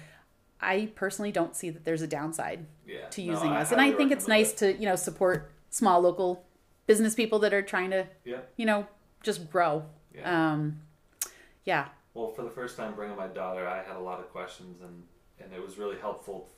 [0.61, 3.07] I personally don't see that there's a downside yeah.
[3.09, 3.71] to No, using I us.
[3.71, 6.45] And I think it's nice to, you know, support small local
[6.85, 8.07] business people that are trying to.
[8.25, 8.41] Yeah.
[8.57, 8.85] you know,
[9.23, 9.85] just grow.
[10.13, 10.51] Yeah.
[10.51, 10.81] Um,
[11.65, 11.87] yeah.
[12.13, 15.03] Well, for the first time bringing my daughter, I had a lot of questions, and
[15.39, 16.49] and it was really helpful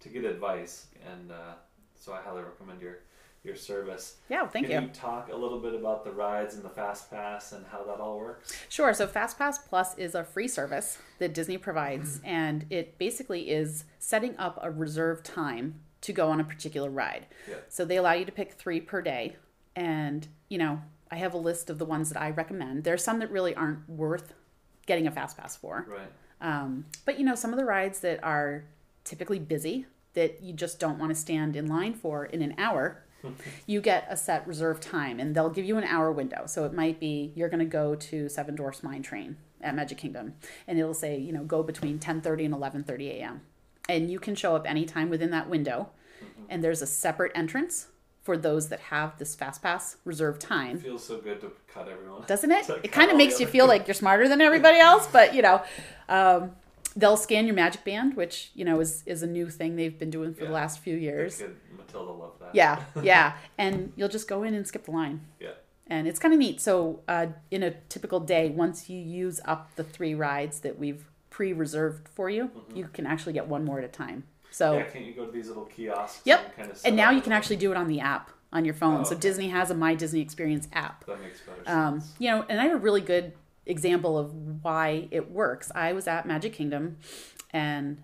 [0.00, 1.54] to get advice, and uh,
[1.94, 2.98] so I highly recommend your
[3.42, 4.16] your service.
[4.28, 4.74] Yeah, thank you.
[4.74, 4.88] Can you.
[4.88, 7.98] you talk a little bit about the rides and the fast pass and how that
[7.98, 8.54] all works?
[8.68, 8.92] Sure.
[8.92, 13.84] So Fast Pass Plus is a free service that Disney provides, and it basically is
[13.98, 17.26] setting up a reserved time to go on a particular ride.
[17.48, 17.56] Yeah.
[17.68, 19.36] So they allow you to pick three per day,
[19.74, 22.84] and you know I have a list of the ones that I recommend.
[22.84, 24.34] There's some that really aren't worth
[24.86, 25.86] getting a fast pass for.
[25.88, 26.10] Right.
[26.40, 28.64] Um, but you know, some of the rides that are
[29.04, 33.04] typically busy that you just don't want to stand in line for in an hour,
[33.66, 36.44] you get a set reserved time and they'll give you an hour window.
[36.46, 39.98] So it might be you're going to go to Seven Dwarfs Mine Train at Magic
[39.98, 40.34] Kingdom
[40.66, 43.42] and it'll say, you know, go between 10:30 and 11:30 a.m.
[43.88, 45.90] And you can show up anytime within that window.
[46.48, 47.88] And there's a separate entrance
[48.22, 51.88] for those that have this fast pass reserved time It feels so good to cut
[51.88, 52.22] everyone.
[52.26, 52.68] doesn't it?
[52.84, 55.62] It kind of makes you feel like you're smarter than everybody else, but you know.
[56.08, 56.52] Um,
[56.96, 60.10] they'll scan your magic band, which you know is is a new thing they've been
[60.10, 61.38] doing for the last few years.
[61.38, 61.56] Good.
[61.76, 62.54] Matilda loved that.
[62.54, 65.20] Yeah, yeah, and you'll just go in and skip the line.
[65.40, 65.50] Yeah.
[65.86, 66.60] and it's kind of neat.
[66.60, 71.04] So, uh, in a typical day, once you use up the three rides that we've
[71.30, 74.24] pre-reserved for you, you can actually get one more at a time.
[74.50, 76.22] So, Yeah, can't you go to these little kiosks?
[76.24, 76.44] Yep.
[76.44, 78.74] And, kind of and now you can actually do it on the app on your
[78.74, 79.00] phone.
[79.00, 79.14] Oh, So.
[79.14, 81.04] Disney has a My Disney Experience app.
[81.06, 82.14] That makes better Um, sense.
[82.18, 83.32] you know, and I have a really good
[83.66, 84.32] example of
[84.64, 85.70] why it works.
[85.74, 86.96] I was at Magic Kingdom
[87.52, 88.02] and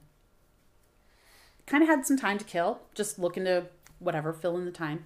[1.67, 3.67] kind of had some time to kill, just looking to
[3.99, 5.05] whatever, fill in the time.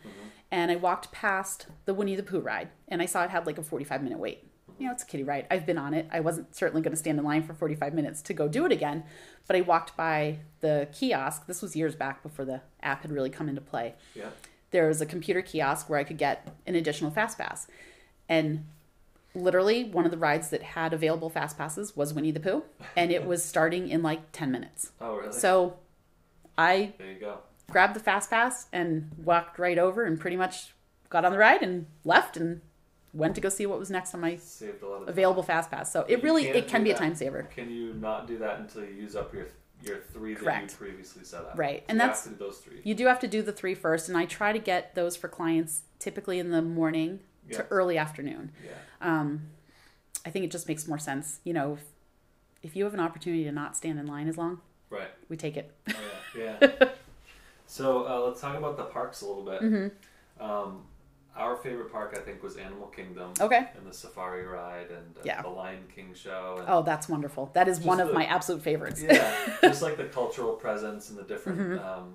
[0.50, 3.56] And I walked past the Winnie the Pooh ride and I saw it had like
[3.56, 4.49] a 45 minute wait.
[4.80, 5.46] You know, it's a kiddie ride.
[5.50, 6.08] I've been on it.
[6.10, 8.72] I wasn't certainly going to stand in line for 45 minutes to go do it
[8.72, 9.04] again,
[9.46, 11.46] but I walked by the kiosk.
[11.46, 14.30] This was years back before the app had really come into play Yeah.
[14.70, 17.66] there was a computer kiosk where I could get an additional fast pass.
[18.28, 18.64] And
[19.34, 22.62] literally one of the rides that had available fast passes was Winnie the Pooh
[22.96, 24.92] and it was starting in like 10 minutes.
[25.00, 25.32] Oh, really?
[25.32, 25.76] So
[26.58, 27.38] I there you go.
[27.70, 30.72] grabbed the fast pass and walked right over and pretty much
[31.10, 32.60] got on the ride and left and
[33.12, 35.70] went to go see what was next on my Saved a lot of available fast
[35.70, 35.92] pass.
[35.92, 37.42] So it really it can be a time saver.
[37.54, 39.46] Can you not do that until you use up your
[39.82, 41.54] your three that you previously set up?
[41.58, 41.80] Right.
[41.80, 42.80] So And you that's- have to do those three.
[42.84, 45.26] You do have to do the three first and I try to get those for
[45.28, 47.58] clients typically in the morning Yeah.
[47.58, 48.52] to early afternoon.
[48.64, 48.72] Yeah.
[49.00, 49.42] um,
[50.26, 51.40] I think it just makes more sense.
[51.44, 51.84] You know, if,
[52.62, 55.08] if you have an opportunity to not stand in line as long, Right.
[55.30, 55.72] we take it.
[55.88, 55.94] Oh,
[56.38, 56.56] yeah.
[56.60, 56.88] yeah.
[57.66, 59.62] so uh, let's talk about the parks a little bit.
[59.62, 60.44] Mm-hmm.
[60.44, 60.82] Um,
[61.40, 63.32] our favorite park, I think, was Animal Kingdom.
[63.40, 63.68] Okay.
[63.76, 65.42] And the safari ride and uh, Yeah.
[65.42, 66.56] the Lion King show.
[66.58, 67.50] And, Oh, that's wonderful.
[67.54, 69.02] That is one of the- my absolute favorites.
[69.02, 71.84] yeah, just like the cultural presence and the different Mm-hmm.
[71.88, 72.14] um,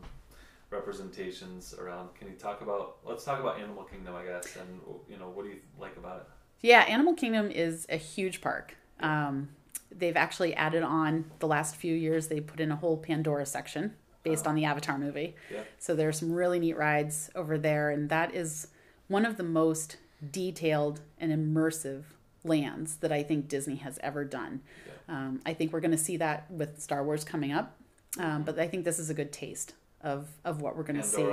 [0.71, 2.09] representations around.
[2.15, 2.97] Can you talk about?
[3.03, 6.17] Let's talk about Animal Kingdom, I guess, and you know, what do you like about
[6.21, 6.27] it?
[6.61, 8.75] Yeah, Animal Kingdom is a huge park.
[8.99, 9.49] Um,
[9.91, 12.27] they've actually added on the last few years.
[12.27, 14.49] They put in a whole Pandora section based Oh.
[14.49, 15.35] on the Avatar movie.
[15.51, 15.61] Yeah.
[15.79, 18.67] So there's some really neat rides over there, and that is
[19.07, 19.97] one of the most
[20.31, 22.03] detailed and immersive
[22.43, 24.61] lands that I think Disney has ever done.
[25.07, 27.75] Um, I think we're going to see that with Star Wars coming up,
[28.19, 31.03] um, but I think this is a good taste of of what we're going to
[31.07, 31.27] see.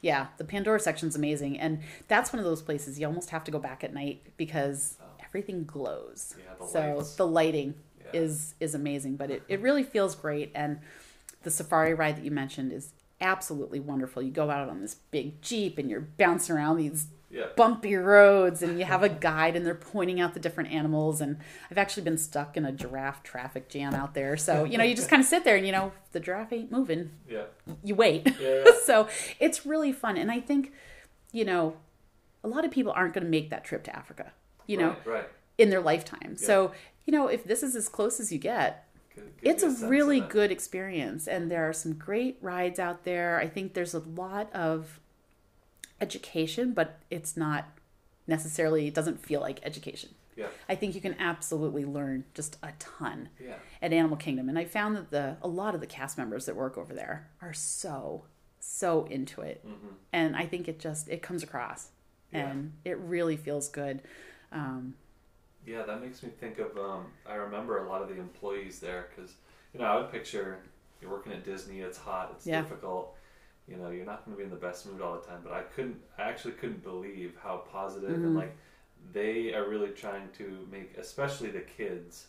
[0.00, 3.50] Yeah, the Pandora section's amazing, and that's one of those places you almost have to
[3.50, 5.04] go back at night because Oh.
[5.24, 6.34] everything glows.
[6.38, 7.16] Yeah, the so lights.
[7.16, 8.20] the lighting Yeah.
[8.20, 10.52] is is amazing, but it, it really feels great.
[10.54, 10.78] And
[11.42, 14.22] the safari ride that you mentioned is absolutely wonderful.
[14.22, 17.48] You go out on this big jeep and you're bouncing around these Yeah.
[17.56, 21.36] bumpy roads and you have a guide and they're pointing out the different animals and
[21.70, 24.36] I've actually been stuck in a giraffe traffic jam out there.
[24.38, 26.72] So, you know, you just kind of sit there and you know, the giraffe ain't
[26.72, 27.42] moving, Yeah.
[27.84, 28.26] you wait.
[28.40, 28.62] Yeah.
[28.64, 28.70] yeah.
[28.84, 30.72] so, it's really fun and I think,
[31.30, 31.76] you know,
[32.42, 34.32] a lot of people aren't going to make that trip to Africa,
[34.66, 35.06] you know, Right.
[35.06, 35.28] right.
[35.58, 36.34] in their lifetime.
[36.36, 36.72] So,
[37.04, 38.88] you know, if this is as close as you get,
[39.42, 43.48] it's you a really good experience and there are some great rides out there i
[43.48, 45.00] think there's a lot of
[46.00, 47.66] education but it's not
[48.26, 50.46] necessarily it doesn't feel like education Yeah.
[50.68, 53.54] i think you can absolutely learn just a ton Yeah.
[53.82, 56.54] at animal kingdom and i found that the a lot of the cast members that
[56.56, 58.24] work over there are so
[58.60, 59.88] so into it Mm-hmm.
[60.12, 61.88] and i think it just it comes across
[62.32, 62.48] Yeah.
[62.50, 64.02] and it really feels good
[64.52, 64.94] um,
[65.66, 66.74] Yeah, that makes me think of.
[66.78, 69.32] Um, I remember a lot of the employees there because
[69.74, 70.60] you know I would picture
[71.02, 71.80] you're working at Disney.
[71.80, 72.32] It's hot.
[72.34, 72.62] It's Yeah.
[72.62, 73.14] difficult.
[73.68, 75.40] You know, you're not going to be in the best mood all the time.
[75.44, 75.96] But I couldn't.
[76.18, 78.24] I actually couldn't believe how positive Mm-hmm.
[78.24, 78.56] and like
[79.12, 82.26] they are really trying to make, especially the kids,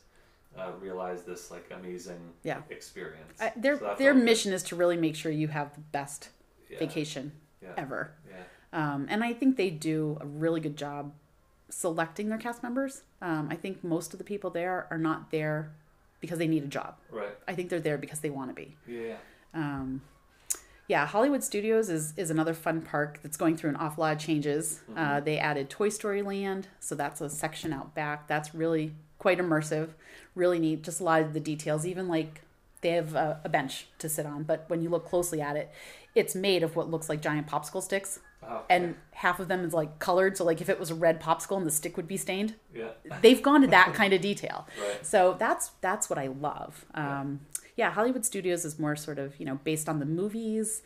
[0.57, 2.61] uh, realize this like amazing Yeah.
[2.69, 3.39] experience.
[3.41, 4.23] I, their So their felt good.
[4.23, 6.29] mission is to really make sure you have the best
[6.69, 6.79] Yeah.
[6.79, 7.69] vacation Yeah.
[7.77, 8.13] ever.
[8.29, 8.43] Yeah.
[8.93, 11.13] Um, and I think they do a really good job
[11.69, 13.03] selecting their cast members.
[13.21, 15.71] Um, I think most of the people there are not there
[16.19, 16.97] because they need a job.
[17.09, 17.35] Right.
[17.47, 18.75] I think they're there because they want to be.
[18.87, 19.15] Yeah.
[19.53, 20.01] Um,
[20.89, 24.19] yeah, Hollywood Studios is is another fun park that's going through an awful lot of
[24.19, 24.81] changes.
[24.97, 28.27] Uh, they added Toy Story Land, so that's a section out back.
[28.27, 29.89] That's really quite immersive,
[30.33, 30.81] really neat.
[30.81, 32.41] Just a lot of the details, even like
[32.81, 35.71] they have a, a bench to sit on, but when you look closely at it,
[36.15, 39.73] it's made of what looks like giant popsicle sticks, Oh, and half of them is
[39.73, 40.37] like colored.
[40.37, 42.89] So like if it was a red popsicle and the stick would be stained, yeah.
[43.21, 44.67] they've gone to that kind of detail.
[44.81, 45.05] Right.
[45.05, 46.85] So that's that's what I love.
[46.93, 47.58] Um, yeah,
[47.89, 50.81] Hollywood Studios is more sort of you know based on the movies.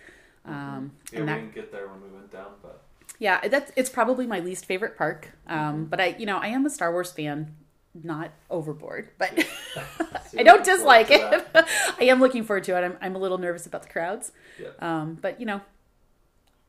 [0.45, 2.83] Um, Yeah, and we that, didn't get there when we went down, but
[3.19, 5.31] yeah, that's it's probably my least favorite park.
[5.49, 5.59] Mm-hmm.
[5.59, 7.55] Um, but I you know I am a Star Wars fan,
[7.95, 9.31] not overboard, but
[10.37, 11.47] I don't dislike it.
[11.99, 12.83] I am looking forward to it.
[12.85, 14.69] I'm I'm a little nervous about the crowds, Yeah.
[14.79, 15.61] um, but you know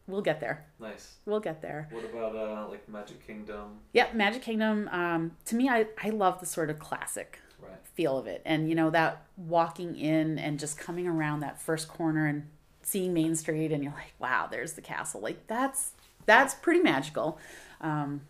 [0.06, 0.66] we'll get there.
[0.78, 1.16] Nice.
[1.26, 1.88] We'll get there.
[1.90, 3.78] What about uh, like Magic Kingdom?
[3.92, 4.88] Yeah, Magic Kingdom.
[4.92, 7.78] Um, to me, I I love the sort of classic Right.
[7.94, 8.42] feel of it.
[8.44, 12.46] And you know that walking in and just coming around that first corner and
[12.82, 15.20] seeing Main Street and you're like, wow, there's the castle.
[15.20, 15.92] Like that's
[16.26, 17.38] that's pretty magical.
[17.80, 18.22] Um,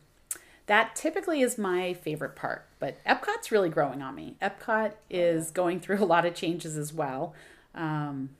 [0.66, 4.36] that typically is my favorite part, but Epcot's really growing on me.
[4.40, 7.34] Epcot is going through a lot of changes as well.
[7.74, 8.30] Um,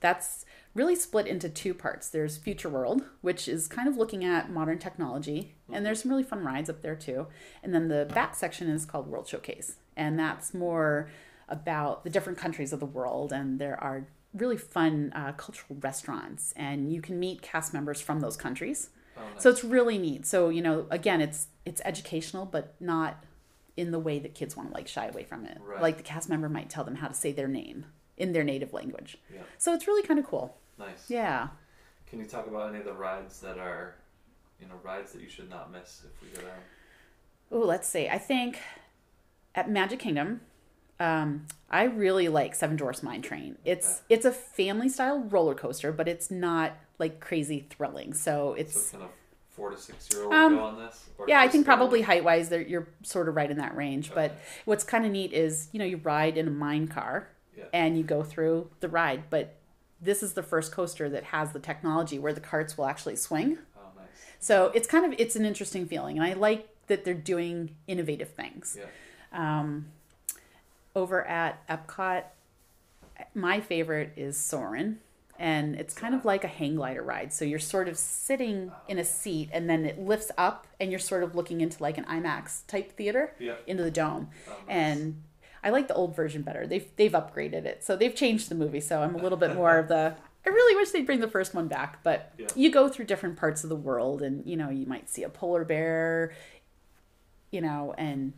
[0.00, 0.44] that's
[0.74, 2.08] really split into two parts.
[2.08, 6.24] There's Future World, which is kind of looking at modern technology, and there's some really
[6.24, 7.26] fun rides up there too.
[7.62, 11.10] And then the back section is called World Showcase, and that's more
[11.48, 16.52] about the different countries of the world, and there are really fun uh, cultural restaurants,
[16.56, 18.90] and you can meet cast members from those countries.
[19.16, 19.42] Oh, nice.
[19.42, 20.26] So it's really neat.
[20.26, 23.24] So you know, again, it's it's educational, but not
[23.76, 25.58] in the way that kids want to like shy away from it.
[25.60, 25.80] Right.
[25.80, 27.86] Like the cast member might tell them how to say their name
[28.16, 29.18] in their native language.
[29.32, 29.42] Yeah.
[29.56, 30.56] So it's really kind of cool.
[30.78, 31.08] Nice.
[31.08, 31.48] Yeah.
[32.08, 33.94] Can you talk about any of the rides that are,
[34.60, 36.58] you know, rides that you should not miss if we go down?
[37.52, 38.08] Oh, let's see.
[38.08, 38.58] I think
[39.58, 40.40] at Magic Kingdom,
[41.00, 43.56] um, I really like Seven Dwarfs Mine Train.
[43.64, 48.14] It's it's a family style roller coaster, but it's not like crazy thrilling.
[48.14, 49.10] So it's So kind of
[49.50, 51.06] four to six year old Um, go on this?
[51.18, 54.12] Or Yeah, I think probably height wise, you're sort of right in that range.
[54.14, 54.32] But
[54.64, 57.64] what's kind of neat is, you know, you ride in a mine car Yeah.
[57.72, 59.24] and you go through the ride.
[59.28, 59.56] But
[60.00, 63.58] this is the first coaster that has the technology where the carts will actually swing.
[63.76, 64.06] Oh, nice.
[64.38, 68.30] So it's kind of it's an interesting feeling, and I like that they're doing innovative
[68.30, 68.76] things.
[68.78, 68.86] Yeah.
[69.32, 69.86] Um,
[70.96, 72.24] over at Epcot,
[73.34, 74.98] my favorite is Soarin'.
[75.40, 77.32] And it's kind of like a hang glider ride.
[77.32, 80.98] So you're sort of sitting in a seat and then it lifts up and you're
[80.98, 83.54] sort of looking into like an IMAX type theater Yeah.
[83.64, 84.30] into the dome.
[84.48, 84.58] Oh, nice.
[84.68, 85.22] And
[85.62, 86.66] I like the old version better.
[86.66, 87.84] They've they've upgraded it.
[87.84, 88.80] So they've changed the movie.
[88.80, 91.54] So I'm a little bit more of the I really wish they'd bring the first
[91.54, 92.48] one back, but Yeah.
[92.56, 95.28] you go through different parts of the world and you know, you might see a
[95.28, 96.32] polar bear,
[97.52, 98.32] you know, and.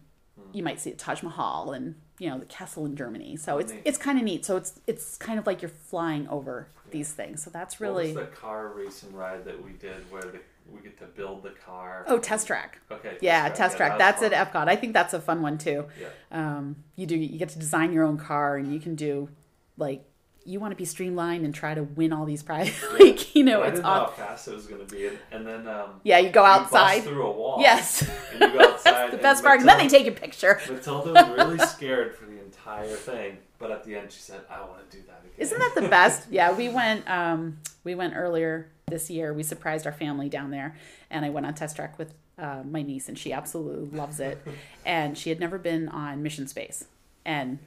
[0.52, 3.36] You might see a Taj Mahal and you know the castle in Germany.
[3.36, 3.82] So Oh, it's neat.
[3.84, 4.44] it's kind of neat.
[4.44, 7.42] So it's it's kind of like you're flying over these things.
[7.42, 10.80] So that's really What was the car racing ride that we did where the, we
[10.80, 12.04] get to build the car?
[12.08, 12.80] oh test track.
[12.90, 13.16] Okay.
[13.20, 13.96] Yeah, test track.
[13.98, 14.32] That's it.
[14.32, 14.68] at Epcot.
[14.68, 15.86] I think that's a fun one too.
[16.00, 16.08] Yeah.
[16.30, 19.28] Um, you do you get to design your own car and you can do
[19.76, 20.04] like
[20.50, 22.74] you want to be streamlined and try to win all these prizes.
[23.00, 24.16] like you know, I it's didn't know how awesome.
[24.16, 27.02] fast it was going to be, and, then um, Yeah, you go you outside.
[27.04, 27.58] through a wall.
[27.60, 28.82] Yes, And you go outside.
[28.92, 29.60] that's the best part.
[29.60, 30.60] And then they take a picture.
[30.68, 34.60] Matilda was really scared for the entire thing, but at the end she said, "I
[34.60, 36.28] want to do that again." Isn't that the best?
[36.30, 37.08] Yeah, we went.
[37.08, 39.32] Um, we went earlier this year.
[39.32, 40.76] We surprised our family down there,
[41.10, 44.38] and I went on test track with uh, my niece, and she absolutely loves it.
[44.84, 46.84] and she had never been on Mission Space,
[47.24, 47.58] and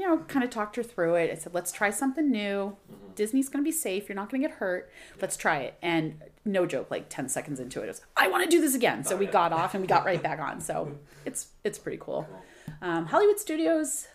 [0.00, 1.30] you know, kind of talked her through it.
[1.30, 2.76] I said, "Let's try something new.
[3.14, 4.08] Disney's going to be safe.
[4.08, 4.90] You're not going to get hurt.
[5.20, 8.42] Let's try it." And no joke, like ten seconds into it, it was, "I want
[8.44, 9.32] to do this again." So Oh, we yeah.
[9.32, 10.60] got off and we got right back on.
[10.60, 10.96] So
[11.26, 12.26] it's it's pretty cool.
[12.28, 12.88] Cool.
[12.88, 14.08] Um, Hollywood Studios.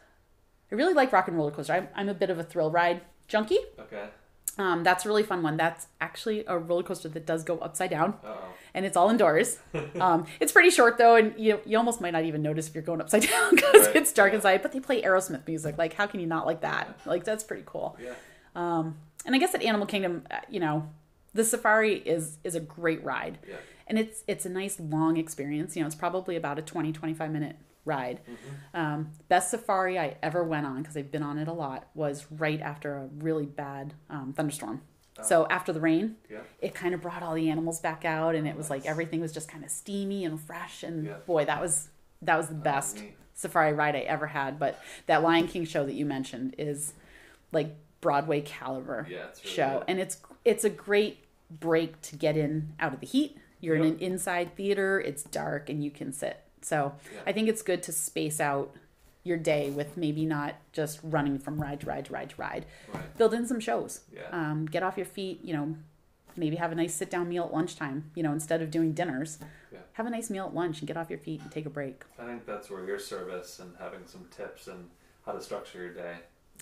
[0.72, 1.74] I really like Rock and Roller Coaster.
[1.74, 3.60] I'm, I'm a bit of a thrill ride junkie.
[3.80, 4.06] Okay.
[4.58, 5.58] Um, that's a really fun one.
[5.58, 8.38] That's actually a roller coaster that does go upside down, Uh oh.
[8.74, 9.60] and it's all indoors.
[10.00, 12.84] um, it's pretty short though, and you you almost might not even notice if you're
[12.84, 13.96] going upside down because Right.
[13.98, 14.38] it's dark Yeah.
[14.38, 14.62] inside.
[14.62, 15.78] But they play Aerosmith music.
[15.78, 16.98] Like, how can you not like that?
[17.06, 17.98] Like, that's pretty cool.
[18.02, 18.14] Yeah.
[18.56, 20.90] Um, and I guess at Animal Kingdom, uh, you know,
[21.34, 23.56] the safari is is a great ride, Yeah.
[23.88, 25.76] and it's it's a nice long experience.
[25.76, 28.20] You know, it's probably about a 20, 25 minute ride.
[28.24, 28.78] Mm-hmm.
[28.80, 32.26] Um, best safari I ever went on because I've been on it a lot was
[32.32, 34.82] right after a really bad um, thunderstorm.
[35.24, 36.40] So after the rain, Yeah.
[36.60, 39.22] it kind of brought all the animals back out, and Oh, it was like everything
[39.22, 40.84] was just kind of steamy and fresh.
[40.84, 41.14] And Yeah.
[41.26, 41.88] boy, that was
[42.22, 43.16] that was the best neat.
[43.34, 44.60] safari ride I ever had.
[44.60, 46.94] But that Lion King show that you mentioned is
[47.54, 49.84] like Broadway caliber Yeah, it's really show, good.
[49.88, 53.38] and it's it's a great break to get in out of the heat.
[53.62, 56.42] You're in an inside theater; it's dark, and you can sit.
[56.66, 57.22] So Yeah.
[57.28, 58.76] I think it's good to space out
[59.24, 62.66] your day with maybe not just running from ride to ride to ride to ride.
[62.94, 63.18] Right.
[63.18, 64.02] Build in some shows.
[64.12, 64.24] Yeah.
[64.32, 65.44] Um, get off your feet.
[65.44, 65.76] You know,
[66.36, 68.12] maybe have a nice sit down meal at lunchtime.
[68.16, 69.38] You know, instead of doing dinners,
[69.72, 69.80] Yeah.
[69.94, 72.04] have a nice meal at lunch and get off your feet and take a break.
[72.20, 74.90] I think that's where your service and having some tips and
[75.26, 76.18] how to structure your day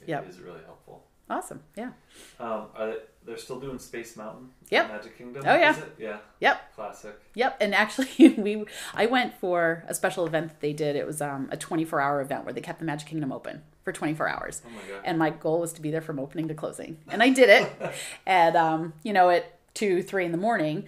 [0.06, 0.28] Yep.
[0.30, 1.06] is really helpful.
[1.34, 1.62] Awesome.
[1.76, 1.92] Yeah.
[2.40, 4.50] Um, are they, they're still doing Space Mountain?
[4.70, 4.88] Yep.
[4.90, 5.44] Magic Kingdom.
[5.46, 5.76] Oh, yeah.
[5.98, 6.18] Yeah.
[6.40, 6.76] Yep.
[6.76, 7.20] Classic.
[7.36, 10.96] Yep, and actually, we I went for a special event that they did.
[10.96, 13.92] It was um, a 24 hour event where they kept the Magic Kingdom open for
[13.92, 15.02] 24 hours, Oh my god.
[15.04, 17.72] and my goal was to be there from opening to closing, and I did it.
[18.26, 20.86] and um, you know, at two, three in the morning,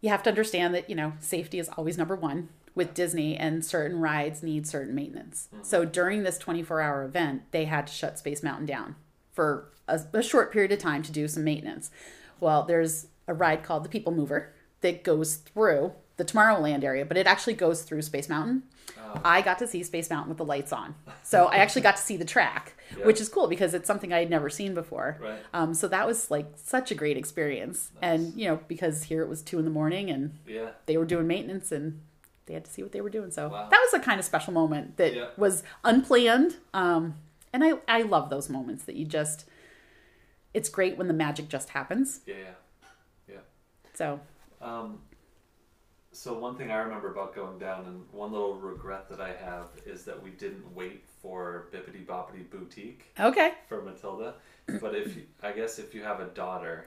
[0.00, 3.62] you have to understand that you know safety is always number one with Disney, and
[3.64, 5.48] certain rides need certain maintenance.
[5.60, 8.96] So during this 24 hour event, they had to shut Space Mountain down
[9.32, 11.90] for a, a short period of time to do some maintenance.
[12.40, 17.16] Well, there's a ride called the People Mover that goes through the Tomorrowland area, but
[17.16, 18.64] it actually goes through Space Mountain.
[18.98, 19.20] Oh.
[19.24, 22.02] I got to see Space Mountain with the lights on, so I actually got to
[22.02, 23.06] see the track, Yeah.
[23.06, 25.18] which is cool because it's something I had never seen before.
[25.20, 25.38] Right.
[25.54, 29.28] Um, so that was like such a great experience, and you know because here it
[29.28, 30.70] was two in the morning and Yeah.
[30.86, 32.00] they were doing maintenance and
[32.46, 33.30] they had to see what they were doing.
[33.30, 33.68] So Wow.
[33.70, 35.26] that was a kind of special moment that Yeah.
[35.36, 36.56] was unplanned.
[36.74, 37.14] Um,
[37.52, 39.44] and I, I love those moments that you just,
[40.54, 42.20] it's great when the magic just happens.
[42.26, 42.34] Yeah.
[43.28, 43.36] Yeah.
[43.94, 44.20] So,
[44.60, 45.00] Um,
[46.12, 49.68] so one thing I remember about going down, and one little regret that I have
[49.86, 53.52] is that we didn't wait for Bibbidi Bobbidi Boutique okay.
[53.68, 54.34] for Matilda.
[54.80, 56.86] But if you, I guess if you have a daughter,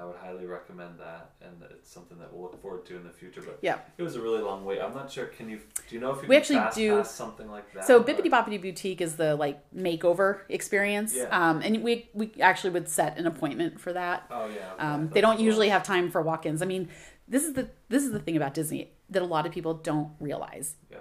[0.00, 3.10] I would highly recommend that, and it's something that we'll look forward to in the
[3.10, 3.42] future.
[3.42, 3.78] But Yeah.
[3.98, 4.80] it was a really long wait.
[4.80, 5.26] I'm not sure.
[5.26, 5.58] Can you?
[5.88, 7.86] Do you know if you We can actually fast do- something like that?
[7.86, 11.14] So Bibbidi Bobbidi Boutique is the like makeover experience.
[11.14, 11.24] Yeah.
[11.24, 14.24] Um, and we, we actually would set an appointment for that.
[14.30, 14.72] Oh yeah.
[14.94, 15.44] Um, they don't cool.
[15.44, 16.62] usually have time for walk-ins.
[16.62, 16.88] I mean,
[17.28, 20.12] this is the this is the thing about Disney that a lot of people don't
[20.18, 20.76] realize.
[20.90, 20.98] Yeah.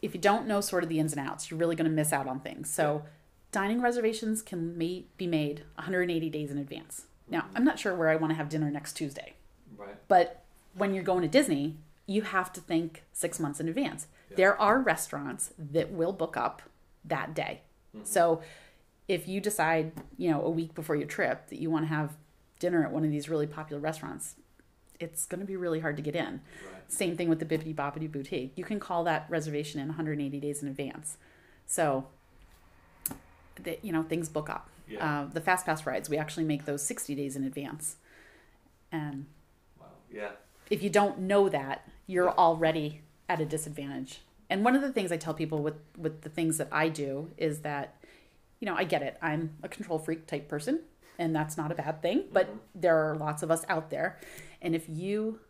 [0.00, 2.12] If you don't know sort of the ins and outs, you're really going to miss
[2.12, 2.68] out on things.
[2.68, 3.04] So,
[3.52, 7.06] dining reservations can ma- be made 180 days in advance.
[7.28, 9.34] Now, I'm not sure where I want to have dinner next Tuesday,
[9.76, 9.96] Right.
[10.08, 10.42] but
[10.74, 14.06] when you're going to Disney, you have to think six months in advance.
[14.34, 16.62] There are restaurants that will book up
[17.04, 17.60] that day.
[17.94, 18.06] Mm-hmm.
[18.06, 18.42] So,
[19.08, 22.16] if you decide, you know, a week before your trip that you want to have
[22.60, 24.36] dinner at one of these really popular restaurants,
[25.00, 26.40] it's going to be really hard to get in.
[26.72, 26.82] Right.
[26.88, 28.52] Same thing with the Bibbidi Bobbidi Boutique.
[28.56, 31.18] You can call that reservation in 180 days in advance.
[31.66, 32.06] So,
[33.62, 34.68] that you know, things book up.
[34.92, 35.22] Yeah.
[35.22, 37.96] Uh, the Fast Pass rides, we actually make those 60 days in advance.
[38.90, 39.26] And
[39.80, 39.86] Wow.
[40.10, 40.32] Yeah.
[40.70, 44.20] if you don't know that, you're already at a disadvantage.
[44.50, 47.30] And one of the things I tell people with with the things that I do
[47.38, 47.96] is that,
[48.60, 49.16] you know, I get it.
[49.22, 50.80] I'm a control freak type person,
[51.18, 52.24] and that's not a bad thing.
[52.32, 54.18] But there are lots of us out there,
[54.60, 55.40] and if you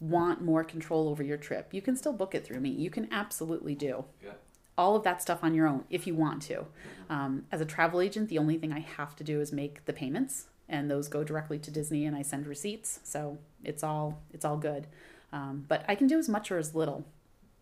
[0.00, 2.70] want more control over your trip, you can still book it through me.
[2.70, 4.32] You can absolutely do Yeah.
[4.78, 6.66] All of that stuff on your own if you want to.
[7.08, 9.92] Um, as a travel agent, the only thing I have to do is make the
[9.92, 13.00] payments, and those go directly to Disney, and I send receipts.
[13.04, 14.86] So it's all it's all good.
[15.32, 17.04] Um, but I can do as much or as little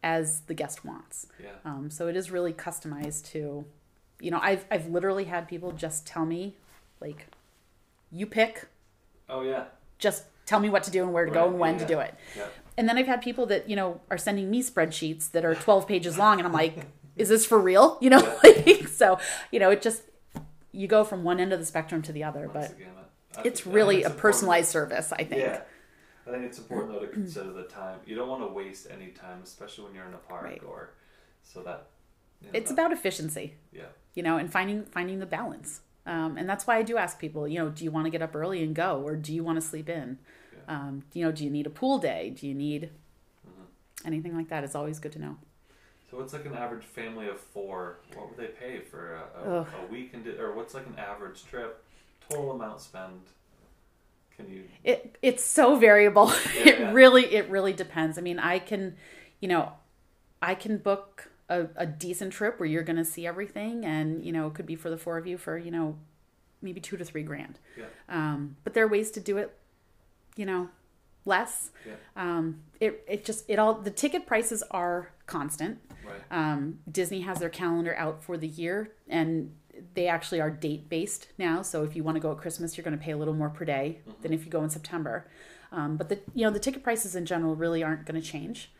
[0.03, 1.27] as the guest wants.
[1.43, 1.51] Yeah.
[1.65, 3.65] Um, so it is really customized to,
[4.21, 6.55] you know, I've I've literally had people just tell me,
[7.01, 7.27] like,
[8.11, 8.67] you pick,
[9.29, 9.65] Oh yeah.
[9.99, 12.15] just tell me what to do and where to go and when to do it.
[12.37, 12.47] Yeah.
[12.77, 15.87] And then I've had people that, you know, are sending me spreadsheets that are 12
[15.89, 16.87] pages long and I'm like,
[17.17, 17.99] is this for real?
[18.01, 19.19] You know, like, so,
[19.51, 20.03] you know, it just,
[20.73, 23.05] you go from one end of the spectrum to the other, Runs but the gamut.
[23.37, 25.43] I it's I really think a important- personalized service, I think.
[25.43, 25.61] Yeah.
[26.27, 27.99] I think it's important though to consider the time.
[28.07, 30.62] You don't want to waste any time, especially when you're in a park Right.
[30.67, 30.95] or
[31.43, 31.87] so that.
[32.41, 33.85] You know, It's that- about efficiency, yeah.
[34.15, 35.81] you know, and finding, finding the balance.
[36.07, 38.21] Um, and that's why I do ask people, you know, do you want to get
[38.21, 40.19] up early and go, or do you want to sleep in?
[40.69, 42.31] Um, you know, do you need a pool day?
[42.39, 42.91] Do you need
[43.47, 44.07] Mm-hmm.
[44.07, 44.65] anything like that?
[44.65, 45.37] It's always good to know.
[46.15, 47.99] So what's like an average family of four?
[48.15, 50.15] What would they pay for a, a, a week?
[50.15, 51.85] And or what's like an average trip?
[52.29, 53.15] Total amount spent?
[54.37, 54.65] Can you?
[54.85, 56.33] It it's so variable.
[56.55, 56.93] Yeah, it yeah.
[56.93, 58.17] really it really depends.
[58.17, 58.97] I mean, I can,
[59.41, 59.73] you know,
[60.41, 64.31] I can book a, a decent trip where you're going to see everything, and you
[64.31, 65.99] know, it could be for the four of you for you know,
[66.62, 67.59] maybe two to three grand.
[67.77, 67.87] Yeah.
[68.09, 69.53] Um, but there are ways to do it,
[70.37, 70.69] you know,
[71.25, 71.71] less.
[71.85, 71.95] Yeah.
[72.15, 75.81] Um, it it just it all the ticket prices are constant.
[76.07, 76.23] Right.
[76.31, 79.55] Um, Disney has their calendar out for the year, and
[79.95, 81.63] they actually are date based now.
[81.63, 83.51] So if you want to go at Christmas, you're going to pay a little more
[83.51, 85.27] per day than if you go in September.
[85.73, 88.71] Um, but the you know the ticket prices in general really aren't going to change.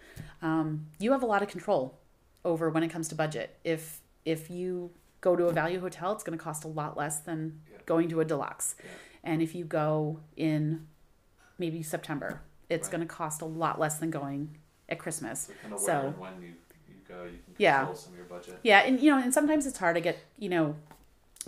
[0.43, 1.99] Um, you have a lot of control
[2.45, 3.57] over when it comes to budget.
[3.65, 7.19] If if you go to a value hotel, it's going to cost a lot less
[7.21, 7.79] than Yeah.
[7.87, 8.77] going to a deluxe.
[8.79, 8.91] Yeah.
[9.25, 10.87] And if you go in
[11.59, 12.93] maybe September, it's Right.
[12.99, 14.59] going to cost a lot less than going
[14.89, 15.49] at Christmas.
[15.71, 16.15] So So-
[17.09, 17.77] and when you go, can Yeah.
[17.79, 18.59] control some of your budget.
[18.63, 20.77] Yeah, and you know, and sometimes it's hard to get, you know,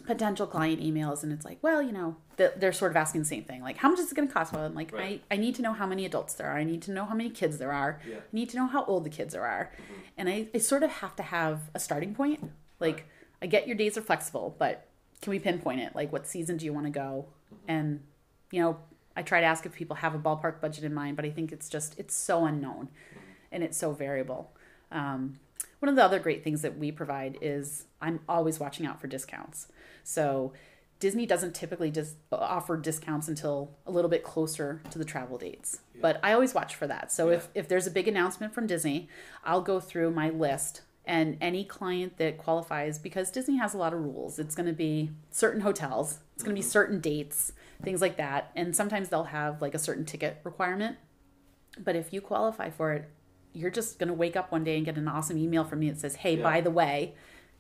[0.04, 3.44] potential client emails and it's like, well, you know, they're sort of asking the same
[3.44, 3.62] thing.
[3.62, 4.52] Like, how much is it going to cost?
[4.52, 5.22] Well, I'm like, Right.
[5.30, 6.58] I, I need to know how many adults there are.
[6.58, 8.00] I need to know how many kids there are.
[8.06, 8.16] Yeah.
[8.16, 9.72] I need to know how old the kids there are.
[9.72, 10.00] Mm-hmm.
[10.18, 12.50] And I, I sort of have to have a starting point.
[12.78, 13.06] Like,
[13.40, 14.86] I get your days are flexible, but
[15.22, 15.94] can we pinpoint it?
[15.94, 17.26] Like, what season do you want to go?
[17.46, 17.70] Mm-hmm.
[17.70, 18.00] And,
[18.50, 18.76] you know,
[19.16, 21.52] I try to ask if people have a ballpark budget in mind, but I think
[21.52, 22.90] it's just, it's so unknown
[23.50, 24.52] and it's so variable.
[24.92, 25.38] Um,
[25.78, 29.06] one of the other great things that we provide is I'm always watching out for
[29.06, 29.68] discounts.
[30.04, 30.52] So
[30.98, 35.80] Disney doesn't typically just offer discounts until a little bit closer to the travel dates.
[36.00, 37.12] But I always watch for that.
[37.12, 39.08] So if, if there's a big announcement from Disney,
[39.44, 43.92] I'll go through my list and any client that qualifies because Disney has a lot
[43.92, 44.38] of rules.
[44.38, 46.70] It's going to be certain hotels, it's going to be mm-hmm.
[46.70, 47.52] certain dates,
[47.82, 48.50] things like that.
[48.56, 50.96] And sometimes they'll have like a certain ticket requirement.
[51.78, 53.10] But if you qualify for it,
[53.56, 55.90] you're just going to wake up one day and get an awesome email from me
[55.90, 56.42] that says, "Hey, Yeah.
[56.42, 57.14] by the way,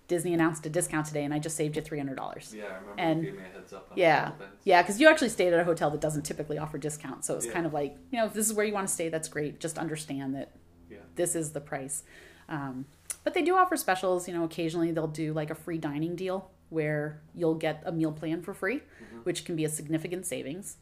[0.08, 3.20] Disney announced a discount today, and I just saved you $300." Yeah, I remember And-
[3.24, 4.32] you gave me a heads up Yeah,
[4.64, 7.46] yeah, because you actually stayed at a hotel that doesn't typically offer discounts, so it's
[7.46, 7.52] Yeah.
[7.52, 9.58] kind of like you know if this is where you want to stay, that's great.
[9.58, 10.52] Just understand that
[10.90, 10.98] Yeah.
[11.16, 12.04] this is the price.
[12.48, 12.84] Um,
[13.24, 14.28] but they do offer specials.
[14.28, 18.12] You know, occasionally they'll do like a free dining deal where you'll get a meal
[18.12, 19.18] plan for free, Mm-hmm.
[19.24, 20.76] which can be a significant savings.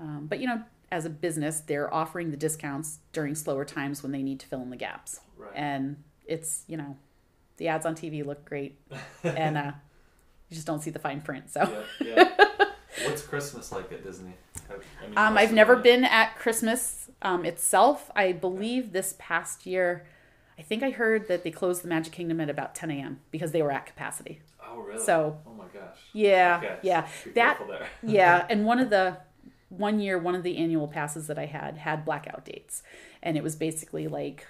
[0.00, 4.12] Um, but you know, as a business, they're offering the discounts during slower times when
[4.12, 5.50] they need to fill in the gaps, Right.
[5.54, 6.96] and it's you know,
[7.56, 8.78] the ads on TV look great,
[9.24, 9.72] and uh,
[10.48, 11.50] you just don't see the fine print.
[11.50, 11.84] So.
[12.00, 12.64] yeah, yeah.
[13.06, 14.32] What's Christmas like at Disney?
[14.68, 18.10] Have- I mean, um, I've never been at Christmas um, itself.
[18.16, 20.06] I believe this past year,
[20.58, 23.20] I think I heard that they closed the Magic Kingdom at about 10 a.m.
[23.30, 24.40] because they were at capacity.
[24.66, 25.02] Oh, really?
[25.04, 25.98] So- Oh my gosh.
[26.14, 27.60] Yeah, Okay, yeah, that
[28.02, 28.46] yeah.
[28.50, 29.18] And one of the
[29.68, 32.82] one year, one of the annual passes that I had had blackout dates,
[33.22, 34.46] and it was basically like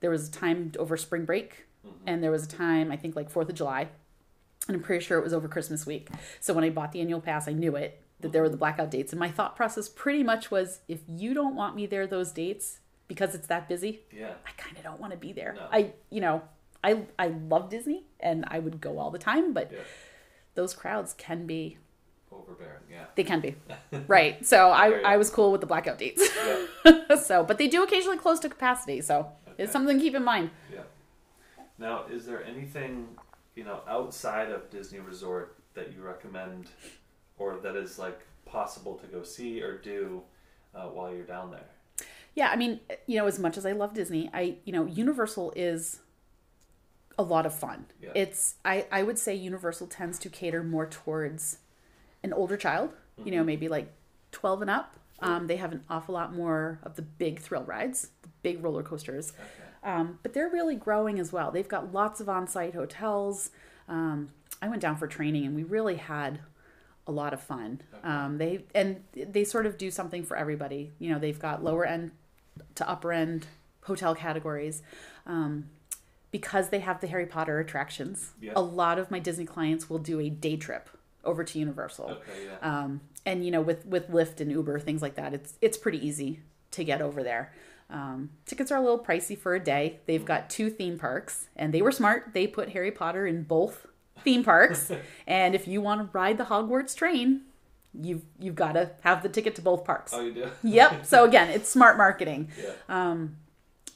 [0.00, 1.96] there was a time over spring break, mm-hmm.
[2.06, 3.88] and there was a time I think like Fourth of July,
[4.68, 6.08] and I'm pretty sure it was over Christmas week.
[6.40, 8.90] So when I bought the annual pass, I knew it that there were the blackout
[8.90, 12.32] dates, and my thought process pretty much was if you don't want me there those
[12.32, 14.34] dates because it's that busy, Yeah.
[14.46, 15.54] I kind of don't want to be there.
[15.54, 15.66] No.
[15.72, 16.42] I you know
[16.84, 19.78] I I love Disney and I would go all the time, but Yeah.
[20.54, 21.78] those crowds can be
[22.30, 22.80] Overbearing.
[22.90, 23.04] Yeah.
[23.14, 23.54] they can be.
[24.06, 24.44] right.
[24.46, 26.22] So I, I was cool with the blackout dates.
[26.84, 27.16] Yeah.
[27.22, 29.00] so, but they do occasionally close to capacity.
[29.00, 29.64] So Okay.
[29.64, 30.50] it's something to keep in mind.
[30.72, 30.80] Yeah.
[31.78, 33.08] Now, is there anything
[33.54, 36.66] you know outside of Disney Resort that you recommend,
[37.38, 40.22] or that is like possible to go see or do
[40.74, 42.06] uh, while you're down there?
[42.34, 42.50] Yeah.
[42.50, 46.00] I mean, you know, as much as I love Disney, I, you know, Universal is
[47.18, 47.86] a lot of fun.
[48.00, 48.10] Yeah.
[48.14, 51.58] It's, I, I would say Universal tends to cater more towards
[52.28, 52.90] an older child,
[53.24, 53.92] you know, maybe like
[54.32, 54.94] 12 and up.
[55.20, 58.82] Um, they have an awful lot more of the big thrill rides, the big roller
[58.84, 59.32] coasters.
[59.32, 59.90] Okay.
[59.92, 61.50] Um, but they're really growing as well.
[61.50, 63.50] They've got lots of on-site hotels.
[63.88, 64.28] Um,
[64.62, 66.40] I went down for training, and we really had
[67.06, 67.80] a lot of fun.
[68.04, 70.92] Um, they and they sort of do something for everybody.
[70.98, 72.10] You know, they've got lower end
[72.76, 73.46] to upper end
[73.82, 74.82] hotel categories.
[75.26, 75.70] Um,
[76.30, 78.52] because they have the Harry Potter attractions, Yeah.
[78.54, 80.90] a lot of my Disney clients will do a day trip
[81.24, 82.10] over to Universal.
[82.10, 82.46] Okay.
[82.46, 82.58] Yeah.
[82.78, 86.04] Um, and you know, with with Lyft and Uber, things like that, it's it's pretty
[86.06, 86.40] easy
[86.72, 87.52] to get over there.
[87.90, 90.00] Um, tickets are a little pricey for a day.
[90.06, 92.30] They've got two theme parks, and they were smart.
[92.34, 93.86] They put Harry Potter in both
[94.24, 94.90] theme parks,
[95.26, 97.42] and if you want to ride the Hogwarts train,
[97.98, 100.12] you've you've got to have the ticket to both parks.
[100.14, 100.46] oh, you do.
[100.62, 101.06] Yep.
[101.06, 102.48] So again, it's smart marketing.
[102.62, 102.72] Yeah.
[102.88, 103.36] Um,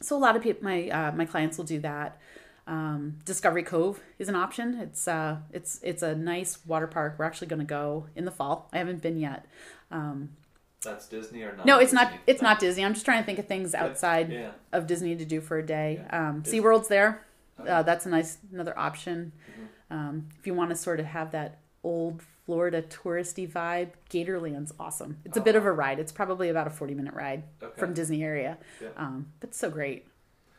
[0.00, 2.18] So a lot of people, my uh, my clients will do that.
[2.66, 4.78] Um, Discovery Cove is an option.
[4.80, 7.16] It's uh, it's it's a nice water park.
[7.18, 8.68] We're actually going to go in the fall.
[8.72, 9.46] I haven't been yet.
[9.90, 10.30] Um,
[10.82, 11.66] That's Disney or not?
[11.66, 12.12] No, it's not.
[12.26, 12.84] It's not Disney.
[12.84, 14.52] I'm just trying to think of things outside Yeah.
[14.72, 16.00] of Disney to do for a day.
[16.08, 16.28] Yeah.
[16.28, 17.24] Um, SeaWorld's there.
[17.58, 19.32] Oh, Uh, that's a nice another option.
[19.50, 19.94] Mm-hmm.
[19.98, 25.18] Um, if you want to sort of have that old Florida touristy vibe, Gatorland's awesome.
[25.24, 25.98] It's a bit of a ride.
[25.98, 27.66] It's probably about a 40 minute ride Oh.
[27.66, 27.78] Okay.
[27.80, 28.88] from Disney area, Yeah.
[28.96, 30.06] um, but so great,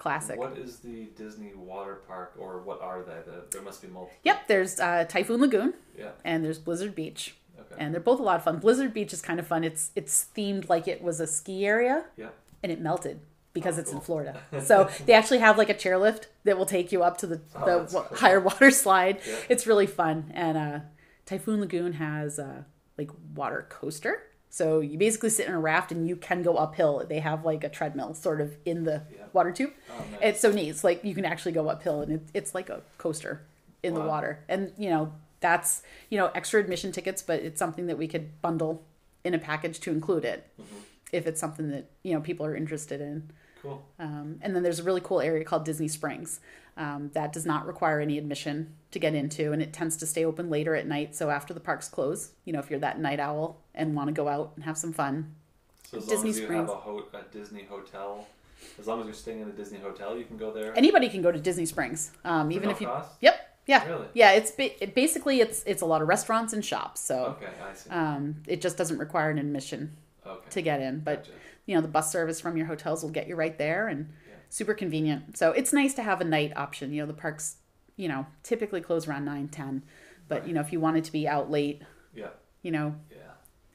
[0.04, 0.38] classic.
[0.38, 3.20] What is the Disney water park, or what are they?
[3.26, 4.18] The, there must be multiple.
[4.24, 6.10] Yep, there's uh, Typhoon Lagoon Yeah.
[6.26, 7.76] and there's Blizzard Beach, Okay.
[7.80, 8.58] and they're both a lot of fun.
[8.60, 9.64] Blizzard Beach is kind of fun.
[9.64, 12.30] It's it's themed like it was a ski area, Yeah.
[12.62, 13.22] and it melted
[13.54, 14.01] because Oh, it's in.
[14.01, 14.41] Florida.
[14.62, 17.66] So they actually have like a chairlift that will take you up to the, Oh,
[17.66, 18.18] the wa- cool.
[18.18, 19.20] higher water slide.
[19.28, 19.36] Yeah.
[19.49, 20.32] It's really fun.
[20.34, 20.80] And uh,
[21.26, 22.64] Typhoon Lagoon has uh,
[22.97, 24.24] like water coaster.
[24.54, 27.04] So you basically sit in a raft and you can go uphill.
[27.10, 29.24] They have like a treadmill sort of in the Yeah.
[29.34, 29.72] water tube.
[29.89, 30.20] Oh, nice.
[30.22, 30.70] It's so neat.
[30.70, 33.41] It's like you can actually go uphill and it, it's like a coaster
[33.82, 34.43] in the water.
[34.47, 35.82] And you know, that's,
[36.12, 38.84] you know, extra admission tickets, but it's something that we could bundle
[39.24, 40.76] in a package to include it Mm-hmm.
[41.12, 43.32] if it's something that, you know, people are interested in.
[43.64, 43.84] Cool.
[43.97, 46.39] Um, and then there's a really cool area called Disney Springs
[46.78, 50.26] um, that does not require any admission to get into, and it tends to stay
[50.26, 51.16] open later at night.
[51.16, 54.14] So after the parks close, you know, if you're that night owl and want to
[54.14, 55.34] go out and have some fun,
[55.89, 56.70] So as Disney long as you Springs.
[56.70, 58.28] have a, ho- a Disney hotel,
[58.80, 60.78] as long as you're staying in a Disney hotel, you can go there.
[60.78, 62.88] anybody can go to Disney Springs, um, even no if you.
[62.88, 63.11] cost?
[63.22, 63.39] Yep.
[63.66, 63.88] Yeah.
[63.88, 64.07] Really?
[64.14, 64.32] Yeah.
[64.32, 67.74] It's ba- it, basically it's it's a lot of restaurants and shops, so Okay, I
[67.74, 67.89] see.
[67.91, 69.95] um, it just doesn't require an admission
[70.28, 70.49] okay.
[70.49, 70.99] to get in.
[70.99, 71.32] But Gotcha.
[71.66, 74.36] You know the bus service from your hotels will get you right there and Yeah.
[74.49, 77.57] super convenient so it's nice to have a night option you know the parks
[77.95, 79.84] you know typically close around 9 10
[80.28, 80.47] but Right.
[80.47, 81.82] you know if you wanted to be out late
[82.14, 82.30] Yeah.
[82.61, 83.18] you know Yeah.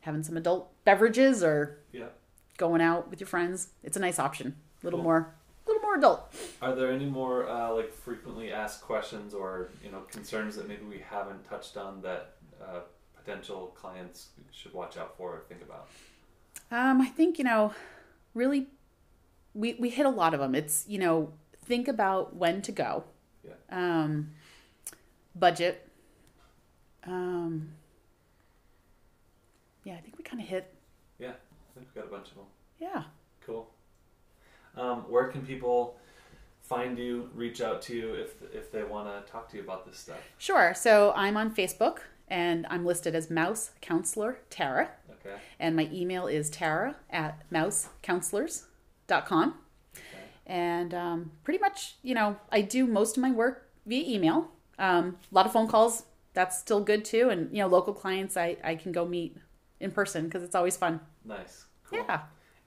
[0.00, 2.08] having some adult beverages or Yeah.
[2.56, 5.04] going out with your friends it's a nice option a little Cool.
[5.04, 5.34] more
[5.66, 9.90] a little more adult Are there any more uh, like frequently asked questions or you
[9.90, 12.80] know concerns that maybe we haven't touched on that uh,
[13.16, 15.88] potential clients should watch out for or think about?
[16.70, 17.72] Um i think you know
[18.34, 18.66] really
[19.54, 20.54] we we hit a lot of them.
[20.54, 21.32] It's you know
[21.64, 23.04] think about when to go,
[23.44, 23.54] Yeah.
[23.70, 24.30] um,
[25.34, 25.88] budget.
[27.04, 27.70] Um,
[29.84, 30.72] yeah, I think we kind of hit.
[31.18, 31.30] Yeah.
[31.30, 32.44] I think we got a bunch of them.
[32.78, 33.02] Yeah.
[33.44, 33.68] Cool.
[34.76, 35.96] Um, where can people
[36.62, 39.86] find you, reach out to you if if they want to talk to you about
[39.86, 40.20] this stuff?
[40.38, 40.72] Sure.
[40.74, 41.98] So I'm on Facebook
[42.30, 44.90] and I'm listed as Mouse Counselor Tara.
[45.10, 45.36] Okay.
[45.58, 49.54] And my email is tara at mousecounselors.com.
[49.94, 50.04] Okay.
[50.46, 54.48] And um, pretty much, you know, I do most of my work via email.
[54.78, 56.04] Um, a lot of phone calls,
[56.34, 57.30] that's still good too.
[57.30, 59.36] And, you know, local clients, I, I can go meet
[59.80, 61.00] in person because it's always fun.
[61.24, 61.64] Nice.
[61.84, 61.98] Cool.
[61.98, 62.20] Yeah.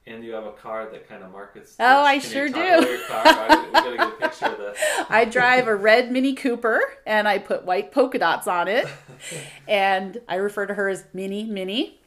[0.06, 1.76] And you have a car that kind of markets.
[1.78, 2.06] Oh, this.
[2.08, 2.88] I Can sure you do.
[2.90, 3.22] Your car?
[3.24, 4.78] I, get a picture of this.
[5.08, 8.86] I drive a red Mini Cooper and I put white polka dots on it.
[9.68, 12.00] And I refer to her as Mini Minnie.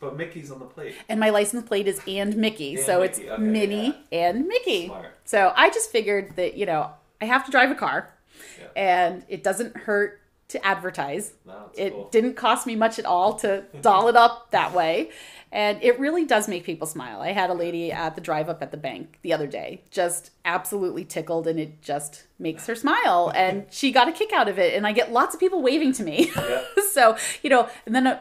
[0.00, 0.94] But Mickey's on the plate.
[1.08, 2.76] And my license plate is and Mickey.
[2.76, 4.86] And so Mickey, it's okay, Minnie and Mickey.
[4.86, 5.06] Smart.
[5.24, 6.90] So I just figured that, you know,
[7.20, 8.10] I have to drive a car
[8.58, 8.66] Yeah.
[8.74, 11.32] and it doesn't hurt to advertise.
[11.46, 12.08] No, It cool.
[12.10, 15.10] didn't cost me much at all to doll it up that way.
[15.54, 17.20] And it really does make people smile.
[17.20, 20.32] I had a lady at the drive up at the bank the other day, just
[20.44, 23.30] absolutely tickled, and it just makes her smile.
[23.36, 24.74] And she got a kick out of it.
[24.74, 26.32] And I get lots of people waving to me.
[26.36, 26.64] Yeah.
[26.90, 28.18] so, you know, and then uh,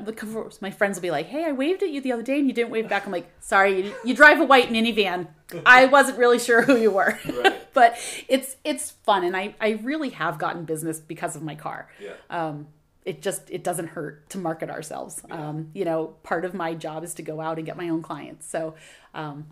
[0.61, 2.53] my friends will be like, hey, I waved at you the other day and you
[2.53, 3.05] didn't wave back.
[3.07, 5.25] I'm like, sorry, you, you drive a white minivan.
[5.65, 7.17] I wasn't really sure who you were.
[7.27, 7.73] Right.
[7.73, 11.89] but it's it's fun and I, I really have gotten business because of my car
[11.99, 12.13] Yeah.
[12.29, 12.67] um,
[13.05, 17.03] it just it doesn't hurt to market ourselves um, you know part of my job
[17.03, 18.75] is to go out and get my own clients so
[19.13, 19.45] um,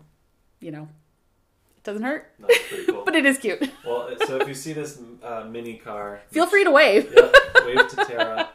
[0.60, 0.88] you know
[1.76, 2.32] it doesn't hurt
[2.86, 3.04] cool.
[3.04, 6.64] but it is cute well, so if you see this uh, mini car, feel free
[6.64, 7.30] to wave yeah,
[7.66, 8.50] wave to Tara,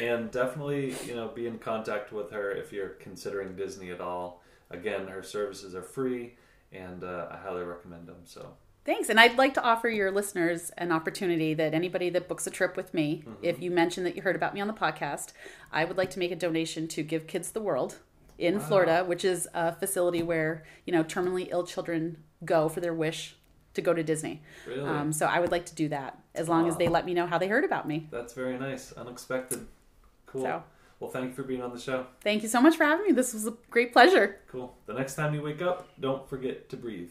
[0.00, 4.42] and definitely you know be in contact with her if you're considering Disney at all.
[4.70, 6.34] Again, her services are free,
[6.72, 8.16] and uh, I highly recommend them.
[8.24, 8.54] So
[8.84, 12.50] thanks and i'd like to offer your listeners an opportunity that anybody that books a
[12.50, 15.32] trip with me if you mention that you heard about me on the podcast
[15.70, 17.98] i would like to make a donation to give kids the world
[18.38, 18.60] in Wow.
[18.60, 23.36] florida which is a facility where you know terminally ill children go for their wish
[23.74, 26.68] to go to disney really, Um, so I would like to do that as long
[26.68, 28.08] as they let me know how they heard about me.
[28.10, 29.66] that's very nice, unexpected,
[30.26, 30.42] cool.
[30.42, 30.62] So.
[31.00, 32.06] Well, thank you for being on the show.
[32.20, 33.12] Thank you so much for having me.
[33.12, 34.38] This was a great pleasure.
[34.46, 34.72] Cool.
[34.86, 37.10] The next time you wake up, don't forget to breathe.